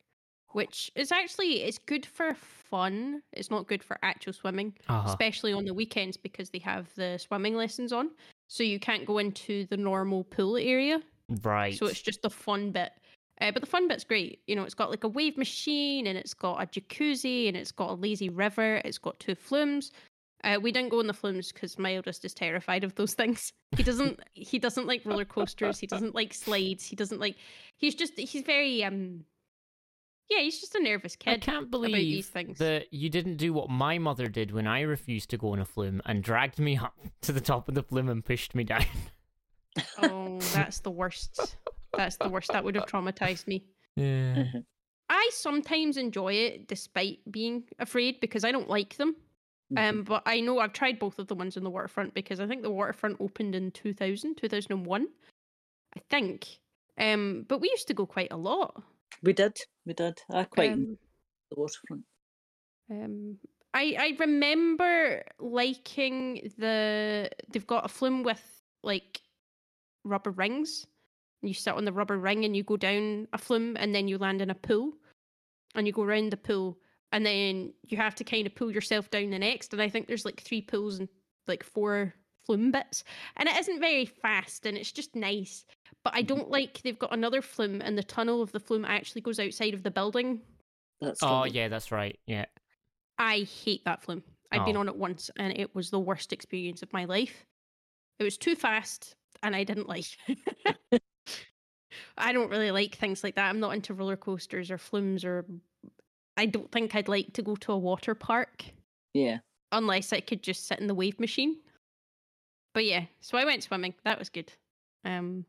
which 0.52 0.90
is 0.94 1.12
actually 1.12 1.62
it's 1.62 1.78
good 1.78 2.06
for 2.06 2.34
fun. 2.34 3.22
It's 3.32 3.50
not 3.50 3.66
good 3.66 3.82
for 3.82 3.98
actual 4.02 4.32
swimming, 4.32 4.74
Uh-huh. 4.88 5.08
especially 5.08 5.52
on 5.52 5.64
the 5.64 5.74
weekends 5.74 6.16
because 6.16 6.50
they 6.50 6.58
have 6.60 6.88
the 6.96 7.18
swimming 7.18 7.54
lessons 7.56 7.92
on. 7.92 8.10
So 8.48 8.62
you 8.62 8.78
can't 8.80 9.04
go 9.06 9.18
into 9.18 9.66
the 9.66 9.76
normal 9.76 10.24
pool 10.24 10.56
area. 10.56 11.00
Right. 11.42 11.76
So 11.76 11.86
it's 11.86 12.00
just 12.00 12.22
the 12.22 12.30
fun 12.30 12.70
bit. 12.72 12.92
Uh, 13.40 13.52
but 13.52 13.60
the 13.60 13.68
fun 13.68 13.86
bit's 13.86 14.04
great. 14.04 14.40
You 14.46 14.56
know, 14.56 14.64
it's 14.64 14.74
got 14.74 14.90
like 14.90 15.04
a 15.04 15.08
wave 15.08 15.36
machine 15.36 16.06
and 16.06 16.18
it's 16.18 16.34
got 16.34 16.60
a 16.62 16.66
jacuzzi 16.66 17.46
and 17.46 17.56
it's 17.56 17.70
got 17.70 17.90
a 17.90 17.94
lazy 17.94 18.28
river. 18.30 18.80
It's 18.84 18.98
got 18.98 19.20
two 19.20 19.34
flumes. 19.34 19.92
Uh, 20.44 20.58
we 20.60 20.72
didn't 20.72 20.88
go 20.90 20.98
on 21.00 21.06
the 21.06 21.12
flumes 21.12 21.52
because 21.52 21.78
my 21.78 21.94
eldest 21.96 22.24
is 22.24 22.32
terrified 22.34 22.84
of 22.84 22.94
those 22.96 23.14
things. 23.20 23.52
He 23.76 23.82
doesn't. 23.82 24.18
he 24.32 24.58
doesn't 24.58 24.86
like 24.86 25.04
roller 25.04 25.24
coasters. 25.24 25.78
He 25.78 25.86
doesn't 25.86 26.14
like 26.14 26.32
slides. 26.34 26.84
He 26.84 26.96
doesn't 26.96 27.20
like. 27.20 27.36
He's 27.76 27.94
just. 27.94 28.18
He's 28.18 28.42
very. 28.42 28.82
Um. 28.82 29.24
Yeah, 30.28 30.40
he's 30.40 30.60
just 30.60 30.74
a 30.74 30.82
nervous 30.82 31.16
kid. 31.16 31.30
I 31.30 31.38
can't 31.38 31.64
these 31.66 31.70
believe 31.70 32.26
things. 32.26 32.58
that 32.58 32.92
you 32.92 33.08
didn't 33.08 33.36
do 33.36 33.52
what 33.52 33.70
my 33.70 33.98
mother 33.98 34.26
did 34.28 34.52
when 34.52 34.66
I 34.66 34.82
refused 34.82 35.30
to 35.30 35.38
go 35.38 35.52
on 35.52 35.58
a 35.58 35.64
flume 35.64 36.02
and 36.04 36.22
dragged 36.22 36.58
me 36.58 36.76
up 36.82 36.94
to 37.22 37.32
the 37.32 37.40
top 37.40 37.68
of 37.68 37.74
the 37.74 37.82
flume 37.82 38.08
and 38.08 38.24
pushed 38.24 38.54
me 38.54 38.64
down. 38.64 38.84
Oh, 40.02 40.38
that's 40.52 40.80
the 40.80 40.90
worst. 40.90 41.56
That's 41.96 42.16
the 42.16 42.28
worst. 42.28 42.52
That 42.52 42.62
would 42.64 42.74
have 42.74 42.86
traumatized 42.86 43.46
me. 43.46 43.64
yeah. 43.96 44.44
I 45.10 45.30
sometimes 45.32 45.96
enjoy 45.96 46.34
it 46.34 46.68
despite 46.68 47.20
being 47.30 47.64
afraid 47.78 48.20
because 48.20 48.44
I 48.44 48.52
don't 48.52 48.68
like 48.68 48.96
them. 48.98 49.16
Um, 49.74 50.02
but 50.02 50.22
I 50.26 50.40
know 50.40 50.58
I've 50.58 50.74
tried 50.74 50.98
both 50.98 51.18
of 51.18 51.28
the 51.28 51.34
ones 51.34 51.56
in 51.56 51.64
the 51.64 51.70
waterfront 51.70 52.12
because 52.12 52.40
I 52.40 52.46
think 52.46 52.62
the 52.62 52.70
waterfront 52.70 53.16
opened 53.18 53.54
in 53.54 53.70
2000, 53.70 54.34
2001, 54.36 55.08
I 55.96 56.00
think. 56.10 56.58
Um, 56.98 57.46
but 57.48 57.60
we 57.62 57.70
used 57.70 57.88
to 57.88 57.94
go 57.94 58.04
quite 58.04 58.30
a 58.30 58.36
lot. 58.36 58.82
We 59.22 59.32
did, 59.32 59.58
we 59.86 59.94
did. 59.94 60.20
I 60.30 60.44
quite 60.44 60.72
Um, 60.72 60.98
the 61.50 61.56
waterfront. 61.60 62.04
um, 62.90 63.38
I 63.74 63.96
I 63.98 64.16
remember 64.18 65.24
liking 65.38 66.52
the 66.58 67.30
they've 67.48 67.66
got 67.66 67.84
a 67.84 67.88
flume 67.88 68.22
with 68.22 68.62
like 68.82 69.20
rubber 70.04 70.30
rings. 70.30 70.86
You 71.42 71.54
sit 71.54 71.74
on 71.74 71.84
the 71.84 71.92
rubber 71.92 72.18
ring 72.18 72.44
and 72.44 72.56
you 72.56 72.64
go 72.64 72.76
down 72.76 73.28
a 73.32 73.38
flume 73.38 73.76
and 73.78 73.94
then 73.94 74.08
you 74.08 74.18
land 74.18 74.42
in 74.42 74.50
a 74.50 74.54
pool, 74.54 74.92
and 75.74 75.86
you 75.86 75.92
go 75.92 76.02
around 76.02 76.32
the 76.32 76.36
pool 76.36 76.78
and 77.12 77.24
then 77.24 77.72
you 77.86 77.96
have 77.96 78.14
to 78.16 78.24
kind 78.24 78.46
of 78.46 78.54
pull 78.54 78.70
yourself 78.70 79.10
down 79.10 79.30
the 79.30 79.38
next. 79.38 79.72
And 79.72 79.80
I 79.80 79.88
think 79.88 80.06
there's 80.06 80.24
like 80.24 80.40
three 80.40 80.60
pools 80.60 80.98
and 80.98 81.08
like 81.46 81.64
four 81.64 82.14
flume 82.48 82.72
bits, 82.72 83.04
and 83.36 83.46
it 83.48 83.56
isn't 83.58 83.78
very 83.78 84.06
fast 84.06 84.64
and 84.64 84.76
it's 84.76 84.90
just 84.90 85.14
nice. 85.14 85.66
But 86.02 86.14
I 86.14 86.20
mm-hmm. 86.20 86.26
don't 86.26 86.50
like 86.50 86.80
they've 86.82 86.98
got 86.98 87.12
another 87.12 87.42
flume 87.42 87.82
and 87.82 87.96
the 87.96 88.02
tunnel 88.02 88.40
of 88.42 88.52
the 88.52 88.60
flume 88.60 88.86
actually 88.86 89.20
goes 89.20 89.38
outside 89.38 89.74
of 89.74 89.82
the 89.82 89.90
building. 89.90 90.40
That's 91.00 91.22
Oh, 91.22 91.42
right. 91.42 91.52
yeah, 91.52 91.68
that's 91.68 91.92
right. 91.92 92.18
Yeah. 92.26 92.46
I 93.18 93.40
hate 93.64 93.84
that 93.84 94.02
flume. 94.02 94.22
I've 94.50 94.64
been 94.64 94.76
Oh. 94.78 94.80
on 94.80 94.88
it 94.88 94.96
once 94.96 95.30
and 95.36 95.56
it 95.58 95.74
was 95.74 95.90
the 95.90 96.00
worst 96.00 96.32
experience 96.32 96.82
of 96.82 96.92
my 96.92 97.04
life. 97.04 97.44
It 98.18 98.24
was 98.24 98.38
too 98.38 98.56
fast, 98.56 99.14
and 99.42 99.54
I 99.54 99.62
didn't 99.64 99.88
like. 99.88 100.06
I 102.16 102.32
don't 102.32 102.50
really 102.50 102.70
like 102.70 102.96
things 102.96 103.22
like 103.22 103.34
that. 103.36 103.48
I'm 103.48 103.60
not 103.60 103.74
into 103.74 103.94
roller 103.94 104.16
coasters 104.16 104.70
or 104.70 104.78
flumes, 104.78 105.24
or 105.24 105.44
I 106.36 106.46
don't 106.46 106.70
think 106.72 106.94
I'd 106.94 107.08
like 107.08 107.32
to 107.34 107.42
go 107.42 107.54
to 107.56 107.72
a 107.72 107.78
water 107.78 108.14
park 108.14 108.64
Yeah. 109.14 109.38
unless 109.72 110.12
I 110.12 110.20
could 110.20 110.42
just 110.42 110.66
sit 110.66 110.80
in 110.80 110.86
the 110.86 110.94
wave 110.94 111.20
machine. 111.20 111.58
But 112.78 112.84
yeah, 112.84 113.06
so 113.20 113.36
I 113.36 113.44
went 113.44 113.64
swimming. 113.64 113.94
That 114.04 114.20
was 114.20 114.28
good. 114.28 114.52
Um, 115.04 115.44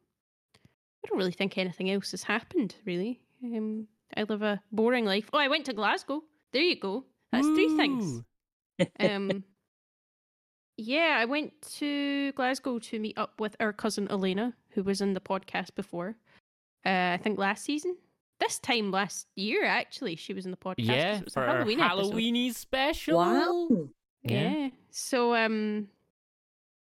I 0.56 1.08
don't 1.08 1.20
really 1.20 1.32
think 1.32 1.60
anything 1.60 1.92
else 1.92 2.10
has 2.10 2.24
happened. 2.24 2.74
Really, 2.86 3.22
um, 3.44 3.88
I 4.18 4.24
live 4.24 4.42
a 4.42 4.60
boring 4.72 5.06
life. 5.06 5.30
Oh, 5.32 5.38
I 5.38 5.48
went 5.48 5.66
to 5.66 5.74
Glasgow. 5.74 6.24
There 6.54 6.64
you 6.64 6.80
go. 6.80 7.06
That's 7.32 7.46
three 7.46 7.78
things. 7.78 8.24
Um, 9.00 9.44
yeah, 10.78 11.18
I 11.20 11.26
went 11.26 11.54
to 11.74 12.32
Glasgow 12.32 12.80
to 12.80 12.98
meet 12.98 13.16
up 13.16 13.40
with 13.40 13.56
our 13.60 13.74
cousin 13.74 14.08
Elena, 14.10 14.56
who 14.72 14.82
was 14.82 15.00
in 15.00 15.14
the 15.14 15.22
podcast 15.22 15.76
before. 15.76 16.16
Uh, 16.84 17.14
I 17.14 17.20
think 17.22 17.38
last 17.38 17.64
season. 17.64 17.96
This 18.40 18.58
time 18.58 18.90
last 18.90 19.28
year, 19.36 19.66
actually, 19.66 20.16
she 20.16 20.34
was 20.34 20.46
in 20.46 20.52
the 20.52 20.58
podcast. 20.58 20.78
Yeah, 20.80 21.18
it 21.20 21.26
was 21.26 21.36
for 21.36 21.42
our 21.42 21.58
Halloween 21.58 21.80
episode. 21.80 22.12
Halloweeny 22.12 22.56
special. 22.56 23.18
Wow. 23.20 23.90
Yeah. 24.24 24.70
So 24.90 25.36
um 25.36 25.90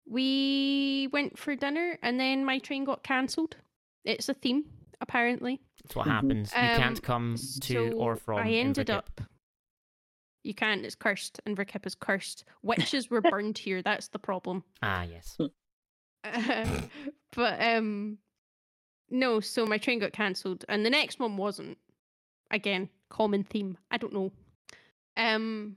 we 0.08 1.08
went 1.12 1.38
for 1.38 1.54
dinner 1.54 1.98
and 2.02 2.18
then 2.18 2.44
my 2.44 2.58
train 2.58 2.84
got 2.84 3.02
cancelled. 3.02 3.56
It's 4.04 4.28
a 4.28 4.34
theme, 4.34 4.64
apparently. 5.00 5.60
That's 5.82 5.96
what 5.96 6.06
Mhm. 6.06 6.10
happens. 6.10 6.52
You 6.52 6.58
Um, 6.60 6.68
can't 6.76 7.02
come 7.02 7.36
to 7.36 7.90
so 7.90 7.92
or 7.92 8.16
from. 8.16 8.38
I 8.38 8.50
ended 8.52 8.90
up 8.90 9.20
you 10.44 10.54
can't, 10.54 10.84
it's 10.86 10.94
cursed. 10.94 11.40
and 11.44 11.56
Inverkip 11.58 11.84
is 11.84 11.94
cursed. 11.94 12.44
Witches 12.62 13.10
were 13.10 13.20
burned 13.34 13.58
here, 13.58 13.82
that's 13.82 14.08
the 14.08 14.18
problem. 14.18 14.64
Ah, 14.82 15.02
yes. 15.02 15.36
but 17.32 17.60
um 17.62 18.18
no, 19.10 19.40
so 19.40 19.64
my 19.66 19.78
train 19.78 19.98
got 19.98 20.12
cancelled 20.12 20.64
and 20.68 20.84
the 20.84 20.90
next 20.90 21.18
one 21.18 21.36
wasn't. 21.36 21.78
Again, 22.50 22.88
common 23.10 23.44
theme. 23.44 23.76
I 23.90 23.98
don't 23.98 24.12
know. 24.12 24.32
Um 25.16 25.76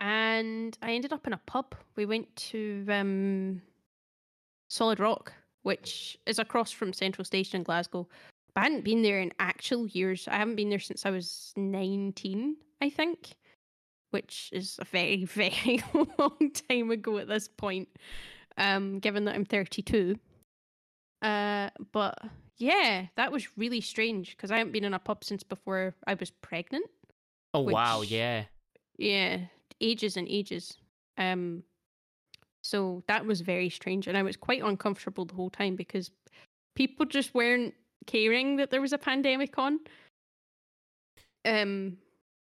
and 0.00 0.76
I 0.82 0.92
ended 0.92 1.12
up 1.12 1.26
in 1.26 1.32
a 1.32 1.40
pub. 1.46 1.74
We 1.96 2.06
went 2.06 2.34
to 2.36 2.84
um 2.88 3.62
Solid 4.68 5.00
Rock, 5.00 5.32
which 5.62 6.18
is 6.26 6.38
across 6.38 6.70
from 6.70 6.92
Central 6.92 7.24
Station 7.24 7.58
in 7.58 7.62
Glasgow. 7.62 8.06
But 8.54 8.60
I 8.60 8.64
hadn't 8.64 8.84
been 8.84 9.02
there 9.02 9.20
in 9.20 9.32
actual 9.38 9.86
years. 9.86 10.28
I 10.28 10.36
haven't 10.36 10.56
been 10.56 10.70
there 10.70 10.78
since 10.78 11.06
I 11.06 11.10
was 11.10 11.52
19, 11.56 12.56
I 12.80 12.90
think, 12.90 13.34
which 14.10 14.50
is 14.52 14.78
a 14.80 14.84
very, 14.84 15.24
very 15.26 15.82
long 16.18 16.50
time 16.68 16.90
ago 16.90 17.18
at 17.18 17.28
this 17.28 17.48
point, 17.48 17.88
um, 18.56 18.98
given 18.98 19.24
that 19.24 19.34
I'm 19.34 19.44
32. 19.44 20.16
Uh, 21.22 21.70
but 21.92 22.18
yeah, 22.58 23.06
that 23.16 23.32
was 23.32 23.56
really 23.56 23.80
strange 23.80 24.36
because 24.36 24.50
I 24.50 24.58
haven't 24.58 24.72
been 24.72 24.84
in 24.84 24.94
a 24.94 24.98
pub 24.98 25.24
since 25.24 25.42
before 25.42 25.94
I 26.06 26.14
was 26.14 26.30
pregnant. 26.30 26.86
Oh 27.54 27.60
wow, 27.62 28.02
yeah. 28.02 28.44
Yeah, 28.98 29.38
ages 29.80 30.16
and 30.16 30.26
ages. 30.28 30.76
Um, 31.16 31.62
so 32.62 33.02
that 33.08 33.24
was 33.24 33.40
very 33.40 33.70
strange, 33.70 34.06
and 34.06 34.16
I 34.16 34.22
was 34.22 34.36
quite 34.36 34.62
uncomfortable 34.62 35.24
the 35.24 35.34
whole 35.34 35.50
time 35.50 35.76
because 35.76 36.10
people 36.74 37.06
just 37.06 37.34
weren't 37.34 37.74
caring 38.06 38.56
that 38.56 38.70
there 38.70 38.80
was 38.80 38.92
a 38.92 38.98
pandemic 38.98 39.58
on. 39.58 39.80
Um, 41.44 41.96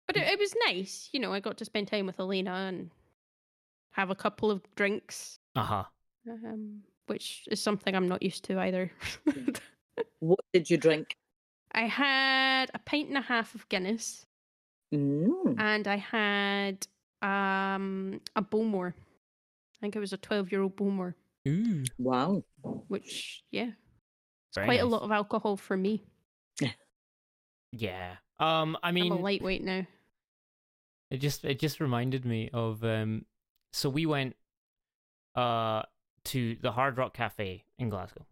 but 0.08 0.18
it, 0.18 0.24
it 0.28 0.40
was 0.40 0.54
nice, 0.66 1.10
you 1.12 1.20
know. 1.20 1.34
I 1.34 1.40
got 1.40 1.58
to 1.58 1.66
spend 1.66 1.88
time 1.88 2.06
with 2.06 2.20
Elena 2.20 2.52
and 2.68 2.90
have 3.92 4.10
a 4.10 4.16
couple 4.16 4.52
of 4.52 4.62
drinks, 4.76 5.40
Uh 5.56 5.64
huh. 5.64 5.84
um, 6.30 6.82
which 7.08 7.48
is 7.50 7.62
something 7.62 7.96
I'm 7.96 8.08
not 8.08 8.22
used 8.24 8.44
to 8.46 8.60
either. 8.60 8.92
What 10.20 10.40
did 10.54 10.70
you 10.70 10.78
drink? 10.78 11.16
I 11.74 11.82
had 11.88 12.70
a 12.74 12.80
pint 12.80 13.08
and 13.10 13.18
a 13.18 13.22
half 13.22 13.56
of 13.56 13.68
Guinness. 13.70 14.26
Mm. 14.94 15.60
and 15.60 15.88
I 15.88 15.98
had 15.98 16.88
um 17.22 18.22
a 18.36 18.42
Bowmore. 18.42 18.94
I 18.96 19.78
think 19.82 19.96
it 19.96 20.00
was 20.00 20.14
a 20.14 20.18
twelve-year-old 20.18 20.76
Bowmore, 20.76 21.16
Ooh. 21.48 21.84
Wow. 21.98 22.44
which 22.88 23.44
yeah, 23.52 23.72
it's 24.50 24.56
Very 24.56 24.68
quite 24.68 24.82
a 24.82 24.86
lot 24.86 25.02
of 25.04 25.12
alcohol 25.12 25.58
for 25.58 25.78
me. 25.78 26.04
Yeah. 27.72 28.16
Um. 28.40 28.78
I 28.82 28.90
I 28.90 28.92
mean, 28.92 29.12
am 29.12 29.18
a 29.20 29.22
lightweight 29.22 29.64
now. 29.64 29.86
it 31.12 31.18
just 31.18 31.44
it 31.44 31.60
just 31.60 31.80
reminded 31.80 32.26
me 32.26 32.50
of 32.54 32.84
um. 32.84 33.26
So 33.74 33.90
we 33.90 34.06
went 34.06 34.36
uh 35.36 35.84
to 36.26 36.56
the 36.62 36.72
Hard 36.72 36.98
Rock 36.98 37.14
Cafe 37.14 37.66
in 37.78 37.90
Glasgow, 37.90 38.26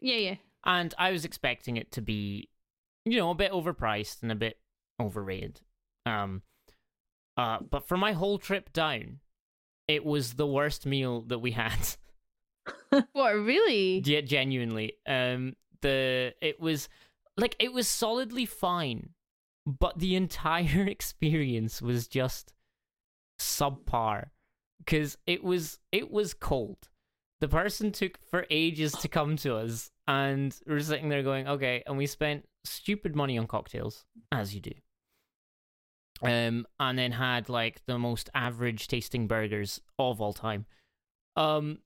Yeah, 0.00 0.16
yeah. 0.16 0.34
and 0.64 0.94
I 0.98 1.10
was 1.10 1.24
expecting 1.24 1.76
it 1.76 1.92
to 1.92 2.00
be, 2.00 2.48
you 3.04 3.16
know, 3.18 3.30
a 3.30 3.34
bit 3.34 3.52
overpriced 3.52 4.22
and 4.22 4.30
a 4.32 4.36
bit 4.36 4.58
overrated. 5.00 5.60
Um. 6.06 6.42
Uh. 7.40 7.58
But 7.60 7.88
for 7.88 7.96
my 7.96 8.12
whole 8.12 8.38
trip 8.38 8.70
down, 8.72 9.20
it 9.88 10.04
was 10.04 10.34
the 10.34 10.46
worst 10.46 10.84
meal 10.84 11.22
that 11.22 11.38
we 11.38 11.52
had. 11.52 11.96
What 13.12 13.32
really? 13.32 14.00
Yeah, 14.04 14.20
genuinely. 14.20 14.94
Um, 15.06 15.54
the 15.80 16.34
it 16.42 16.60
was 16.60 16.88
like 17.36 17.56
it 17.58 17.72
was 17.72 17.88
solidly 17.88 18.44
fine, 18.44 19.10
but 19.64 19.98
the 19.98 20.14
entire 20.14 20.82
experience 20.86 21.80
was 21.80 22.06
just 22.06 22.52
subpar 23.40 24.30
because 24.78 25.16
it 25.26 25.42
was 25.42 25.78
it 25.90 26.10
was 26.10 26.34
cold. 26.34 26.90
The 27.40 27.48
person 27.48 27.90
took 27.92 28.18
for 28.28 28.44
ages 28.50 28.92
to 28.92 29.08
come 29.08 29.36
to 29.38 29.56
us, 29.56 29.90
and 30.06 30.54
we're 30.66 30.80
sitting 30.80 31.08
there 31.08 31.22
going, 31.22 31.48
okay, 31.48 31.82
and 31.86 31.96
we 31.96 32.06
spent 32.06 32.44
stupid 32.64 33.16
money 33.16 33.38
on 33.38 33.46
cocktails, 33.46 34.04
as 34.30 34.54
you 34.54 34.60
do. 34.60 34.74
Um, 36.22 36.66
and 36.78 36.98
then 36.98 37.12
had 37.12 37.48
like 37.48 37.80
the 37.86 37.98
most 37.98 38.28
average 38.34 38.88
tasting 38.88 39.26
burgers 39.26 39.80
of 39.98 40.20
all 40.20 40.34
time. 40.34 40.66
Um, 41.36 41.78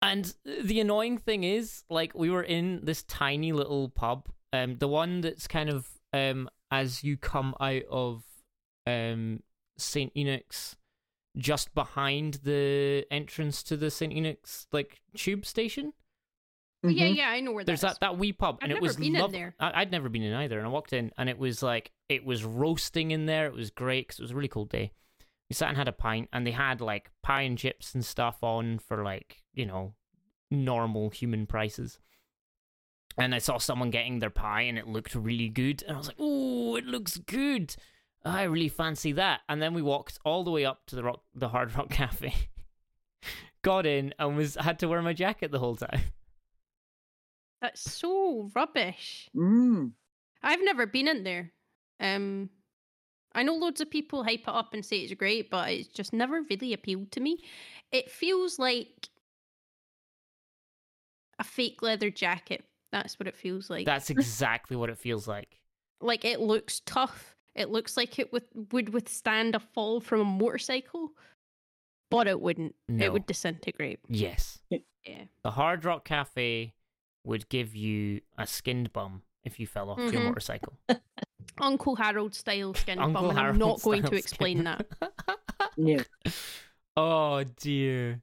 and 0.00 0.32
the 0.44 0.80
annoying 0.80 1.18
thing 1.18 1.42
is, 1.42 1.82
like, 1.90 2.14
we 2.14 2.30
were 2.30 2.42
in 2.42 2.84
this 2.84 3.02
tiny 3.02 3.52
little 3.52 3.88
pub, 3.88 4.28
um, 4.52 4.76
the 4.76 4.86
one 4.86 5.22
that's 5.22 5.48
kind 5.48 5.68
of 5.70 5.88
um 6.12 6.48
as 6.70 7.02
you 7.02 7.16
come 7.16 7.54
out 7.60 7.82
of 7.90 8.22
um 8.86 9.42
Saint 9.76 10.12
Enoch's, 10.16 10.76
just 11.36 11.74
behind 11.74 12.34
the 12.44 13.04
entrance 13.10 13.62
to 13.64 13.76
the 13.76 13.90
Saint 13.90 14.12
Enoch's 14.12 14.66
like 14.72 15.00
tube 15.16 15.44
station. 15.44 15.92
Oh, 16.86 16.90
Yeah, 16.90 17.06
Mhm. 17.06 17.16
yeah. 17.16 17.28
I 17.30 17.40
know 17.40 17.52
where 17.52 17.64
There's 17.64 17.80
that's. 17.80 17.98
that 17.98 18.12
that 18.12 18.18
wee 18.18 18.32
pub, 18.32 18.56
I've 18.60 18.64
and 18.64 18.72
it 18.72 18.74
never 18.76 18.82
was 18.82 18.98
lov- 19.00 19.32
there. 19.32 19.54
I- 19.60 19.80
I'd 19.82 19.90
never 19.92 20.08
been 20.08 20.22
in 20.22 20.32
either, 20.34 20.58
and 20.58 20.66
I 20.66 20.70
walked 20.70 20.92
in, 20.92 21.12
and 21.18 21.28
it 21.28 21.38
was 21.38 21.62
like 21.62 21.92
it 22.08 22.24
was 22.24 22.44
roasting 22.44 23.10
in 23.10 23.26
there. 23.26 23.46
It 23.46 23.54
was 23.54 23.70
great 23.70 24.06
because 24.08 24.18
it 24.20 24.22
was 24.22 24.30
a 24.32 24.34
really 24.36 24.48
cold 24.48 24.68
day. 24.70 24.92
We 25.48 25.54
sat 25.54 25.68
and 25.68 25.76
had 25.76 25.88
a 25.88 25.92
pint, 25.92 26.28
and 26.32 26.46
they 26.46 26.50
had 26.52 26.80
like 26.80 27.10
pie 27.22 27.42
and 27.42 27.56
chips 27.56 27.94
and 27.94 28.04
stuff 28.04 28.42
on 28.42 28.78
for 28.78 29.02
like 29.04 29.42
you 29.52 29.66
know 29.66 29.94
normal 30.50 31.10
human 31.10 31.46
prices. 31.46 31.98
And 33.18 33.34
I 33.34 33.38
saw 33.38 33.56
someone 33.58 33.90
getting 33.90 34.18
their 34.18 34.30
pie, 34.30 34.62
and 34.62 34.76
it 34.78 34.86
looked 34.86 35.14
really 35.14 35.48
good, 35.48 35.82
and 35.84 35.94
I 35.94 35.98
was 35.98 36.08
like, 36.08 36.16
"Oh, 36.18 36.76
it 36.76 36.84
looks 36.84 37.16
good! 37.16 37.74
I 38.24 38.42
really 38.42 38.68
fancy 38.68 39.12
that." 39.12 39.40
And 39.48 39.62
then 39.62 39.72
we 39.72 39.82
walked 39.82 40.18
all 40.24 40.44
the 40.44 40.50
way 40.50 40.64
up 40.64 40.84
to 40.86 40.96
the 40.96 41.02
rock, 41.04 41.22
the 41.34 41.48
Hard 41.48 41.74
Rock 41.76 41.88
Cafe, 41.90 42.34
got 43.62 43.86
in, 43.86 44.12
and 44.18 44.36
was 44.36 44.56
had 44.56 44.78
to 44.80 44.88
wear 44.88 45.00
my 45.00 45.12
jacket 45.12 45.50
the 45.50 45.58
whole 45.60 45.76
time. 45.76 46.00
That's 47.66 47.92
so 47.92 48.48
rubbish. 48.54 49.28
Mm. 49.34 49.90
I've 50.40 50.62
never 50.62 50.86
been 50.86 51.08
in 51.08 51.24
there. 51.24 51.50
Um, 51.98 52.48
I 53.34 53.42
know 53.42 53.56
loads 53.56 53.80
of 53.80 53.90
people 53.90 54.22
hype 54.22 54.42
it 54.42 54.48
up 54.48 54.72
and 54.72 54.84
say 54.84 54.98
it's 54.98 55.12
great, 55.14 55.50
but 55.50 55.68
it's 55.70 55.88
just 55.88 56.12
never 56.12 56.42
really 56.48 56.72
appealed 56.72 57.10
to 57.12 57.20
me. 57.20 57.38
It 57.90 58.08
feels 58.08 58.60
like 58.60 59.08
a 61.40 61.44
fake 61.44 61.82
leather 61.82 62.08
jacket. 62.08 62.62
That's 62.92 63.18
what 63.18 63.26
it 63.26 63.34
feels 63.34 63.68
like. 63.68 63.84
That's 63.84 64.10
exactly 64.10 64.76
what 64.76 64.88
it 64.88 64.98
feels 64.98 65.26
like. 65.26 65.58
like 66.00 66.24
it 66.24 66.38
looks 66.38 66.82
tough. 66.86 67.34
It 67.56 67.70
looks 67.70 67.96
like 67.96 68.20
it 68.20 68.32
would 68.32 68.44
would 68.70 68.90
withstand 68.90 69.56
a 69.56 69.60
fall 69.60 70.00
from 70.00 70.20
a 70.20 70.24
motorcycle, 70.24 71.10
but 72.12 72.28
it 72.28 72.40
wouldn't. 72.40 72.76
No. 72.88 73.06
It 73.06 73.12
would 73.12 73.26
disintegrate. 73.26 73.98
Yes. 74.06 74.60
Yeah. 74.70 75.24
The 75.42 75.50
Hard 75.50 75.84
Rock 75.84 76.04
Cafe 76.04 76.72
would 77.26 77.48
give 77.48 77.74
you 77.74 78.20
a 78.38 78.46
skinned 78.46 78.92
bum 78.92 79.22
if 79.44 79.60
you 79.60 79.66
fell 79.66 79.90
off 79.90 79.98
your 79.98 80.12
Mhm. 80.22 80.24
motorcycle. 80.26 80.72
Uncle 81.58 81.96
Harold 81.96 82.34
style 82.34 82.74
skinned 82.74 83.00
Uncle 83.00 83.22
bum, 83.28 83.30
and 83.30 83.38
I'm 83.38 83.58
not 83.58 83.82
going 83.82 84.02
to 84.04 84.14
explain 84.16 84.58
skin. 84.58 84.64
that. 84.64 84.86
Yeah. 85.78 86.04
oh 86.96 87.44
dear. 87.44 88.22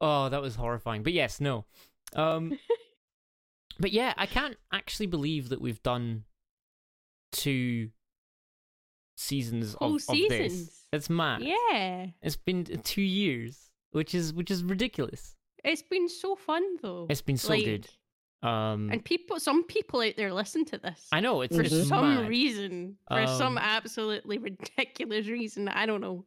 Oh, 0.00 0.28
that 0.28 0.42
was 0.42 0.54
horrifying. 0.56 1.02
But 1.02 1.12
yes, 1.14 1.40
no. 1.40 1.64
Um 2.14 2.58
But 3.78 3.92
yeah, 3.92 4.12
I 4.18 4.26
can't 4.26 4.56
actually 4.72 5.06
believe 5.06 5.48
that 5.48 5.60
we've 5.60 5.82
done 5.82 6.24
two 7.32 7.90
seasons 9.16 9.74
Whole 9.78 9.96
of, 9.96 10.02
of 10.08 10.16
this. 10.16 10.52
seasons. 10.52 10.86
It's 10.92 11.08
mad. 11.10 11.42
Yeah. 11.42 12.06
It's 12.22 12.36
been 12.36 12.64
two 12.64 13.02
years. 13.02 13.70
which 13.92 14.14
is 14.14 14.32
which 14.32 14.50
is 14.50 14.62
ridiculous. 14.62 15.36
It's 15.64 15.82
been 15.82 16.08
so 16.08 16.36
fun 16.36 16.62
though. 16.82 17.06
It's 17.10 17.22
been 17.22 17.36
so 17.36 17.50
Like, 17.54 17.64
good. 17.64 17.88
Um, 18.42 18.88
And 18.90 19.04
people, 19.04 19.38
some 19.38 19.64
people 19.64 20.00
out 20.00 20.14
there 20.16 20.32
listen 20.32 20.64
to 20.66 20.78
this 20.78 21.08
I 21.12 21.20
know 21.20 21.42
it's 21.42 21.54
for 21.54 21.62
it's 21.62 21.88
some 21.88 22.14
mad. 22.22 22.28
reason, 22.28 22.96
for 23.08 23.26
some 23.26 23.58
Um, 23.58 23.62
absolutely 23.62 24.38
ridiculous 24.50 25.26
reason. 25.26 25.68
I 25.68 25.84
don't 25.86 26.00
know. 26.00 26.24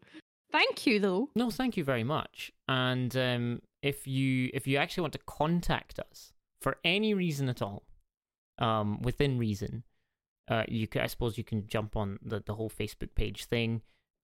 Thank 0.52 0.86
you 0.86 0.99
though. 0.99 1.30
No, 1.36 1.49
thank 1.49 1.76
you 1.78 1.84
very 1.84 2.04
much. 2.04 2.52
And 2.67 3.15
um, 3.17 3.62
if 3.82 4.06
you 4.06 4.52
if 4.54 4.67
you 4.67 4.78
actually 4.78 5.02
want 5.02 5.13
to 5.13 5.19
contact 5.26 5.99
us 5.99 6.34
for 6.62 6.78
any 6.84 7.13
reason 7.15 7.49
at 7.49 7.62
all, 7.63 7.84
um, 8.60 9.02
within 9.02 9.39
reason, 9.39 9.84
uh, 10.47 10.65
you 10.67 10.88
can, 10.88 11.02
I 11.02 11.08
suppose 11.08 11.38
you 11.39 11.43
can 11.43 11.65
jump 11.65 11.95
on 11.95 12.19
the 12.21 12.39
the 12.45 12.54
whole 12.54 12.69
Facebook 12.69 13.15
page 13.15 13.45
thing, 13.45 13.82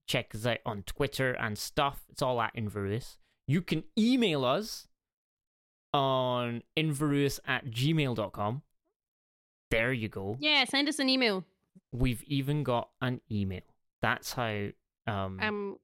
check 0.08 0.36
us 0.36 0.46
out 0.46 0.60
on 0.66 0.84
Twitter 0.84 1.32
and 1.34 1.58
stuff. 1.58 2.06
It's 2.10 2.22
all 2.22 2.40
at 2.40 2.54
Inverewis. 2.56 3.18
You 3.48 3.64
can 3.64 3.84
email 3.98 4.46
us 4.46 4.88
on 5.94 6.64
inverewis 6.78 7.40
at 7.48 7.66
gmail.com. 7.68 8.62
There 9.72 9.94
you 9.94 10.10
go. 10.10 10.38
Yeah, 10.40 10.66
send 10.66 10.88
us 10.90 11.00
an 11.00 11.10
email. 11.10 11.46
We've 11.92 12.24
even 12.24 12.64
got 12.64 12.90
an 13.02 13.22
email. 13.32 13.62
That's 14.02 14.34
how 14.34 14.68
um, 15.08 15.40
Um, 15.42 15.78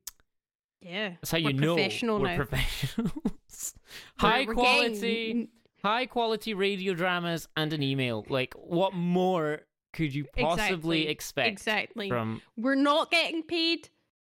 yeah, 0.82 1.10
That's 1.22 1.32
how 1.32 1.38
we're 1.40 1.52
you 1.52 1.60
know 1.62 1.76
we're 1.76 2.28
now. 2.28 2.36
professionals. 2.36 3.12
High 4.20 4.46
we're 4.46 4.54
quality, 4.54 5.26
getting- 5.28 5.48
high 5.84 6.06
quality 6.06 6.54
radio 6.54 6.94
dramas 6.94 7.48
and 7.56 7.74
an 7.74 7.82
email. 7.84 8.26
Like, 8.30 8.54
what 8.56 8.94
more 8.94 9.62
could 9.94 10.14
you 10.14 10.26
possibly 10.38 11.02
Exactly, 11.04 11.08
expect 11.08 11.50
Exactly. 11.50 12.10
from? 12.10 12.42
We're 12.58 12.76
not 12.76 13.10
getting 13.12 13.44
paid 13.44 13.90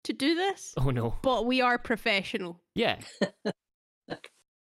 to 0.03 0.13
do 0.13 0.35
this, 0.35 0.73
Oh 0.77 0.89
no, 0.91 1.15
but 1.21 1.45
we 1.45 1.59
are 1.61 1.77
professional 1.77 2.61
yeah, 2.75 2.99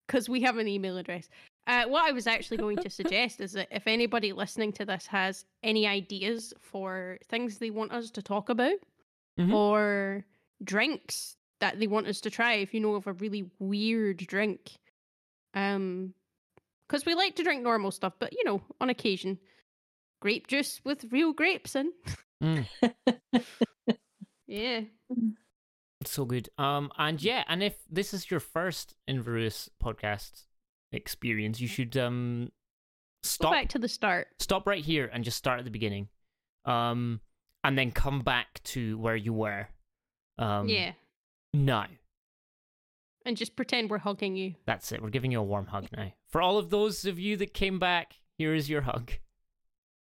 because 0.10 0.28
we 0.28 0.42
have 0.42 0.58
an 0.58 0.68
email 0.68 0.98
address. 0.98 1.30
Uh, 1.68 1.84
what 1.86 2.04
I 2.04 2.12
was 2.12 2.26
actually 2.26 2.58
going 2.58 2.78
to 2.78 2.90
suggest 3.00 3.40
is 3.40 3.52
that 3.52 3.68
if 3.70 3.86
anybody 3.86 4.34
listening 4.34 4.72
to 4.74 4.86
this 4.86 5.06
has 5.06 5.46
any 5.62 5.86
ideas 5.86 6.52
for 6.60 7.20
things 7.28 7.60
they 7.60 7.70
want 7.70 7.92
us 7.92 8.10
to 8.12 8.24
talk 8.24 8.50
about 8.50 8.74
Mhm. 9.40 9.54
or 9.54 10.26
drinks 10.64 11.38
that 11.60 11.80
they 11.80 11.86
want 11.86 12.08
us 12.08 12.22
to 12.22 12.32
try, 12.32 12.54
if 12.56 12.74
you 12.74 12.80
know 12.80 12.96
of 12.96 13.06
a 13.06 13.14
really 13.14 13.52
weird 13.60 14.18
drink, 14.18 14.72
um, 15.54 16.16
because 16.88 17.06
we 17.06 17.14
like 17.14 17.36
to 17.36 17.44
drink 17.44 17.62
normal 17.62 17.92
stuff, 17.92 18.14
but 18.20 18.34
you 18.34 18.44
know, 18.46 18.64
on 18.82 18.90
occasion, 18.90 19.38
grape 20.22 20.48
juice 20.48 20.82
with 20.84 21.06
real 21.12 21.34
grapes 21.34 21.76
in. 21.76 21.94
Mm, 22.42 22.66
Yeah. 24.48 24.82
So 26.06 26.26
good. 26.26 26.50
Um, 26.58 26.92
and 26.98 27.22
yeah, 27.22 27.44
and 27.48 27.62
if 27.62 27.76
this 27.90 28.14
is 28.14 28.32
your 28.32 28.40
first 28.40 28.96
Inverewis 29.08 29.70
podcast 29.84 30.44
experience, 30.92 31.60
you 31.60 31.68
should 31.68 31.98
um 31.98 32.46
Go 32.46 32.52
stop 33.24 33.52
back 33.52 33.70
to 33.70 33.80
the 33.80 33.90
start. 33.90 34.28
stop 34.40 34.66
right 34.66 34.84
here 34.84 35.10
and 35.12 35.24
just 35.26 35.38
start 35.38 35.60
at 35.60 35.66
the 35.66 35.72
beginning, 35.72 36.08
um, 36.66 37.20
and 37.66 37.78
then 37.78 37.92
come 37.92 38.22
back 38.22 38.62
to 38.66 38.98
where 38.98 39.16
you 39.18 39.34
were. 39.34 39.68
Um, 40.38 40.70
yeah. 40.70 40.94
Now. 41.54 41.88
And 43.26 43.36
just 43.36 43.58
pretend 43.58 43.90
we're 43.90 43.98
hugging 43.98 44.38
you. 44.38 44.56
That's 44.66 44.94
it. 44.94 45.02
We're 45.04 45.10
giving 45.10 45.32
you 45.32 45.40
a 45.40 45.44
warm 45.44 45.68
hug 45.68 45.88
now. 45.96 46.14
For 46.30 46.42
all 46.42 46.58
of 46.58 46.70
those 46.70 47.04
of 47.04 47.20
you 47.20 47.36
that 47.38 47.54
came 47.54 47.78
back, 47.78 48.14
here 48.38 48.56
is 48.56 48.70
your 48.70 48.82
hug. 48.82 49.12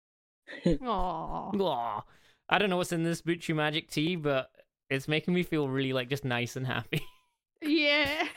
Aww. 0.66 1.60
Aw. 1.62 2.04
I 2.50 2.58
don't 2.60 2.70
know 2.70 2.78
what's 2.78 2.92
in 2.92 3.04
this 3.04 3.22
Buchu 3.22 3.56
Magic 3.56 3.90
tea, 3.90 4.18
but 4.18 4.52
it's 4.90 5.08
making 5.08 5.34
me 5.34 5.44
feel 5.44 5.68
really 5.68 5.94
like 5.94 6.10
just 6.10 6.26
nice 6.26 6.56
and 6.56 6.66
happy. 6.68 7.02
yeah. 7.62 8.28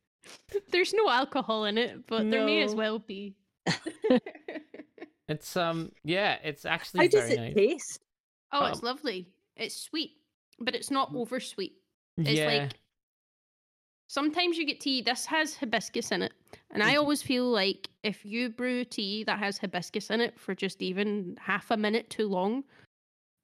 There's 0.70 0.92
no 0.94 1.08
alcohol 1.08 1.64
in 1.64 1.78
it, 1.78 2.06
but 2.06 2.30
there 2.30 2.44
may 2.44 2.62
as 2.62 2.74
well 2.74 2.98
be. 2.98 3.34
It's 5.28 5.58
um 5.58 5.92
yeah, 6.04 6.38
it's 6.42 6.64
actually 6.64 7.00
How 7.00 7.08
does 7.08 7.20
very 7.28 7.32
it 7.32 7.36
nice. 7.36 7.54
taste? 7.54 8.00
oh, 8.52 8.64
it's 8.64 8.82
Um, 8.82 8.86
lovely. 8.86 9.28
It's 9.56 9.76
sweet, 9.76 10.12
but 10.58 10.74
it's 10.74 10.90
not 10.90 11.12
Mm. 11.12 11.20
over 11.20 11.38
sweet. 11.38 11.74
It's 12.16 12.30
yeah. 12.30 12.46
like 12.46 12.72
sometimes 14.08 14.56
you 14.56 14.64
get 14.64 14.80
tea. 14.80 15.02
This 15.02 15.26
has 15.26 15.54
hibiscus 15.54 16.12
in 16.12 16.22
it, 16.22 16.32
and 16.70 16.82
I 16.82 16.94
Mhm. 16.94 16.98
always 17.00 17.20
feel 17.22 17.44
like 17.50 17.90
if 18.02 18.24
you 18.24 18.48
brew 18.48 18.84
tea 18.86 19.22
that 19.24 19.38
has 19.38 19.58
hibiscus 19.58 20.08
in 20.10 20.22
it 20.22 20.38
for 20.40 20.54
just 20.54 20.80
even 20.80 21.36
half 21.38 21.70
a 21.70 21.76
minute 21.76 22.08
too 22.08 22.26
long, 22.26 22.64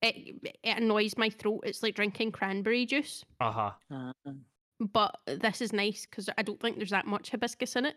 it 0.04 0.56
it 0.62 0.76
annoys 0.78 1.16
my 1.16 1.30
throat. 1.30 1.62
It's 1.64 1.82
like 1.82 1.94
drinking 1.94 2.32
cranberry 2.32 2.86
juice. 2.86 3.24
uh-huh. 3.40 3.72
Ah, 3.90 4.12
But 4.80 5.16
this 5.26 5.60
is 5.60 5.72
nice 5.72 6.06
because 6.06 6.28
I 6.36 6.42
don't 6.42 6.60
think 6.60 6.76
there's 6.76 6.90
that 6.90 7.06
much 7.06 7.30
hibiscus 7.30 7.76
in 7.76 7.86
it. 7.86 7.96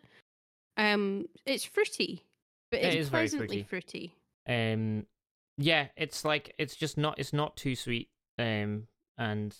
Um, 0.77 1.25
it's 1.45 1.63
fruity, 1.63 2.23
but 2.71 2.81
It 2.81 2.85
it's 2.87 2.95
is 2.95 3.09
very 3.09 3.23
pleasantly 3.23 3.63
fruity. 3.63 4.13
Um 4.47 5.05
yeah, 5.57 5.87
it's 5.97 6.23
like 6.23 6.53
it's 6.57 6.75
just 6.75 6.97
not 6.97 7.17
it's 7.19 7.33
not 7.33 7.57
too 7.57 7.75
sweet. 7.75 8.09
Um 8.37 8.87
and 9.17 9.55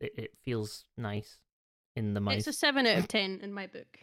it, 0.00 0.12
it 0.16 0.30
feels 0.42 0.86
nice 0.96 1.38
in 1.96 2.14
the 2.14 2.20
mouth. 2.20 2.34
It's 2.34 2.46
a 2.46 2.52
seven 2.52 2.86
out 2.86 2.98
of 2.98 3.08
ten 3.16 3.40
in 3.42 3.52
my 3.52 3.66
book. 3.66 3.98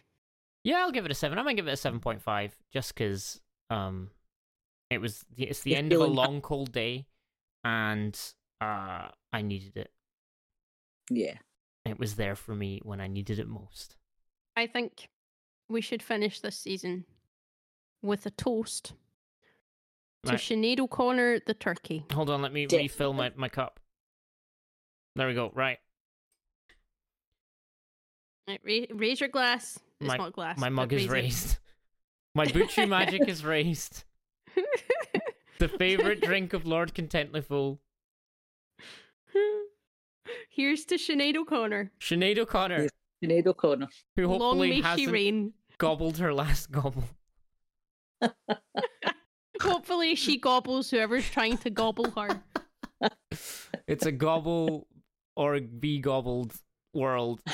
Yeah, 0.64 0.78
I'll 0.78 0.92
give 0.92 1.04
it 1.04 1.10
a 1.10 1.14
seven. 1.14 1.38
I 1.38 1.42
might 1.42 1.56
give 1.56 1.66
it 1.66 1.72
a 1.72 1.76
seven 1.76 1.98
point 1.98 2.22
five, 2.22 2.54
just 2.72 2.94
because 2.94 3.40
um, 3.68 4.10
it 4.90 4.98
was 5.00 5.24
it's 5.36 5.60
the 5.60 5.70
You're 5.70 5.78
end 5.80 5.92
of 5.92 6.00
a 6.00 6.06
long 6.06 6.40
cold 6.40 6.70
day, 6.70 7.06
and 7.64 8.18
uh, 8.60 9.08
I 9.32 9.42
needed 9.42 9.76
it. 9.76 9.90
yeah. 11.10 11.34
It 11.84 11.98
was 11.98 12.14
there 12.14 12.36
for 12.36 12.54
me 12.54 12.80
when 12.84 13.00
I 13.00 13.08
needed 13.08 13.40
it 13.40 13.48
most. 13.48 13.96
I 14.56 14.68
think 14.68 15.08
we 15.68 15.80
should 15.80 16.00
finish 16.02 16.38
this 16.38 16.56
season 16.56 17.04
with 18.02 18.24
a 18.24 18.30
toast 18.30 18.92
to 20.24 20.30
Right. 20.32 20.38
Sinead 20.38 20.78
O'Connor 20.78 21.40
the 21.40 21.54
turkey. 21.54 22.04
Hold 22.12 22.30
on, 22.30 22.40
let 22.40 22.52
me 22.52 22.66
Definitely. 22.66 22.84
refill 22.84 23.12
my, 23.14 23.32
my 23.34 23.48
cup. 23.48 23.80
There 25.16 25.26
we 25.26 25.34
go. 25.34 25.50
Right, 25.54 25.78
Right, 28.48 28.60
ra- 28.64 28.96
raise 28.96 29.20
your 29.20 29.28
glass. 29.28 29.78
It's 30.00 30.08
My- 30.08 30.16
not 30.16 30.32
glass. 30.32 30.58
my 30.58 30.68
mug 30.68 30.92
is 30.92 31.02
raise 31.02 31.10
it. 31.10 31.12
raised. 31.12 31.58
My 32.34 32.46
Buchu 32.46 32.88
magic 32.88 33.28
is 33.28 33.44
raised. 33.44 34.04
The 35.58 35.68
favorite 35.68 36.20
drink 36.22 36.52
of 36.52 36.66
Lord 36.66 36.94
Contentlyful, 36.94 37.78
Here's 40.50 40.84
to 40.86 40.96
Sinead 40.96 41.36
O'Connor. 41.36 41.90
Sinead 42.00 42.38
O'Connor, 42.38 42.82
Yes. 42.82 42.90
Sinead 43.24 43.46
O'Connor. 43.46 43.88
who 44.16 44.26
Long 44.26 44.40
hopefully 44.40 44.70
may 44.70 44.80
hasn't 44.82 45.10
reign. 45.10 45.52
gobbled 45.78 46.18
her 46.18 46.32
last 46.34 46.70
gobble. 46.70 47.04
Hopefully 49.62 50.14
she 50.14 50.38
gobbles 50.38 50.90
whoever's 50.90 51.28
trying 51.28 51.56
to 51.58 51.70
gobble 51.70 52.10
her. 52.12 52.42
It's 53.86 54.06
a 54.06 54.12
gobble 54.12 54.86
or 55.36 55.60
be 55.60 55.98
gobbled 56.00 56.54
world. 56.94 57.40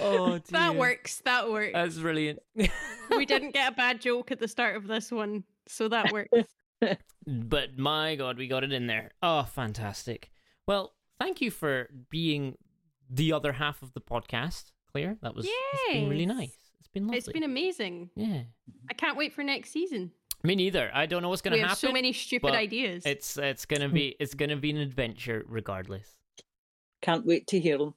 Oh, 0.00 0.34
Oh, 0.34 0.38
that 0.50 0.74
works. 0.76 1.20
That 1.24 1.50
works. 1.50 1.72
That's 1.74 1.98
brilliant. 1.98 2.38
we 3.10 3.26
didn't 3.26 3.52
get 3.52 3.72
a 3.72 3.74
bad 3.74 4.00
joke 4.00 4.30
at 4.30 4.38
the 4.38 4.48
start 4.48 4.76
of 4.76 4.86
this 4.86 5.10
one, 5.10 5.44
so 5.66 5.88
that 5.88 6.12
works. 6.12 6.30
but 7.26 7.78
my 7.78 8.14
god, 8.16 8.38
we 8.38 8.48
got 8.48 8.64
it 8.64 8.72
in 8.72 8.86
there. 8.86 9.12
Oh, 9.22 9.42
fantastic. 9.44 10.30
Well, 10.66 10.94
thank 11.18 11.40
you 11.40 11.50
for 11.50 11.88
being 12.10 12.56
the 13.10 13.32
other 13.32 13.52
half 13.52 13.82
of 13.82 13.92
the 13.94 14.00
podcast, 14.00 14.70
Claire. 14.92 15.16
That 15.22 15.34
was 15.34 15.46
it's 15.48 15.92
been 15.92 16.08
really 16.08 16.26
nice. 16.26 16.56
It's 16.78 16.88
been 16.88 17.04
lovely. 17.06 17.18
It's 17.18 17.28
been 17.28 17.42
amazing. 17.42 18.10
yeah. 18.14 18.42
I 18.90 18.94
can't 18.94 19.16
wait 19.16 19.32
for 19.32 19.42
next 19.42 19.70
season. 19.70 20.12
Me 20.44 20.54
neither. 20.54 20.90
I 20.94 21.06
don't 21.06 21.22
know 21.22 21.30
what's 21.30 21.42
gonna 21.42 21.58
happen. 21.58 21.76
so 21.76 21.90
many 21.92 22.12
stupid 22.12 22.54
ideas. 22.54 23.02
It's 23.04 23.36
it's 23.36 23.64
gonna 23.66 23.88
be 23.88 24.14
it's 24.20 24.34
gonna 24.34 24.56
be 24.56 24.70
an 24.70 24.76
adventure 24.76 25.44
regardless. 25.48 26.14
Can't 27.02 27.26
wait 27.26 27.46
to 27.48 27.58
hear 27.58 27.78
them. 27.78 27.94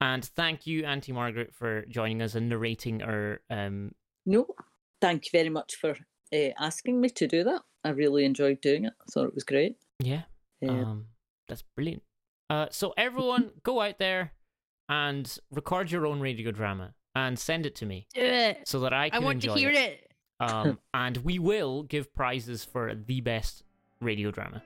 And 0.00 0.24
thank 0.24 0.66
you, 0.66 0.84
Auntie 0.84 1.12
Margaret, 1.12 1.54
for 1.54 1.84
joining 1.86 2.20
us 2.22 2.34
and 2.34 2.48
narrating 2.48 3.02
our 3.02 3.40
um 3.50 3.92
No, 4.26 4.46
thank 5.00 5.26
you 5.26 5.30
very 5.32 5.48
much 5.50 5.76
for 5.76 5.96
uh, 6.32 6.50
asking 6.58 7.00
me 7.00 7.08
to 7.10 7.26
do 7.26 7.44
that. 7.44 7.62
I 7.84 7.90
really 7.90 8.24
enjoyed 8.24 8.60
doing 8.60 8.84
it. 8.86 8.92
I 9.00 9.04
thought 9.10 9.26
it 9.28 9.34
was 9.34 9.44
great. 9.44 9.76
yeah. 10.00 10.22
Uh, 10.66 10.72
Um, 10.72 11.06
that's 11.48 11.62
brilliant. 11.76 12.02
Uh, 12.50 12.66
so 12.70 12.92
everyone, 12.96 13.50
go 13.62 13.80
out 13.80 13.98
there 13.98 14.32
and 14.88 15.38
record 15.50 15.90
your 15.90 16.06
own 16.06 16.20
radio 16.20 16.50
drama 16.50 16.94
and 17.14 17.38
send 17.38 17.64
it 17.66 17.74
to 17.76 17.86
me 17.86 18.06
Do 18.14 18.20
it. 18.22 18.66
so 18.66 18.80
that 18.80 18.92
I 18.92 19.08
can 19.10 19.16
I 19.16 19.18
can 19.18 19.24
want 19.24 19.42
to 19.42 19.48
enjoy 19.48 19.58
hear 19.60 19.70
it. 19.70 19.76
it. 19.76 20.10
Um, 20.40 20.78
and 20.94 21.18
we 21.18 21.38
will 21.38 21.82
give 21.84 22.12
prizes 22.14 22.64
for 22.64 22.94
the 22.94 23.20
best 23.20 23.62
radio 24.00 24.30
drama. 24.30 24.62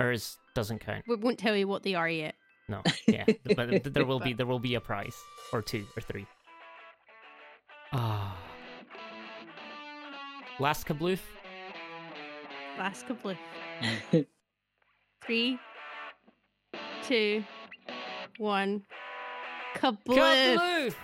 Ours 0.00 0.38
doesn't 0.54 0.80
count. 0.80 1.04
We 1.06 1.16
won't 1.16 1.38
tell 1.38 1.56
you 1.56 1.68
what 1.68 1.82
they 1.82 1.94
are 1.94 2.08
yet. 2.08 2.34
No, 2.68 2.82
yeah, 3.08 3.24
but 3.56 3.92
there 3.92 4.04
will 4.04 4.20
be 4.20 4.32
there 4.32 4.46
will 4.46 4.58
be 4.58 4.74
a 4.74 4.80
prize 4.80 5.16
or 5.52 5.62
two 5.62 5.84
or 5.96 6.00
three. 6.00 6.26
Ah, 7.92 8.36
last 10.60 10.86
kabloof. 10.86 11.20
Last 12.78 13.06
couple 13.06 13.30
of 13.32 13.36
three, 15.24 15.58
two, 17.02 17.44
one. 18.38 18.84
Kabloof! 19.74 20.56
Kabloof! 20.56 20.94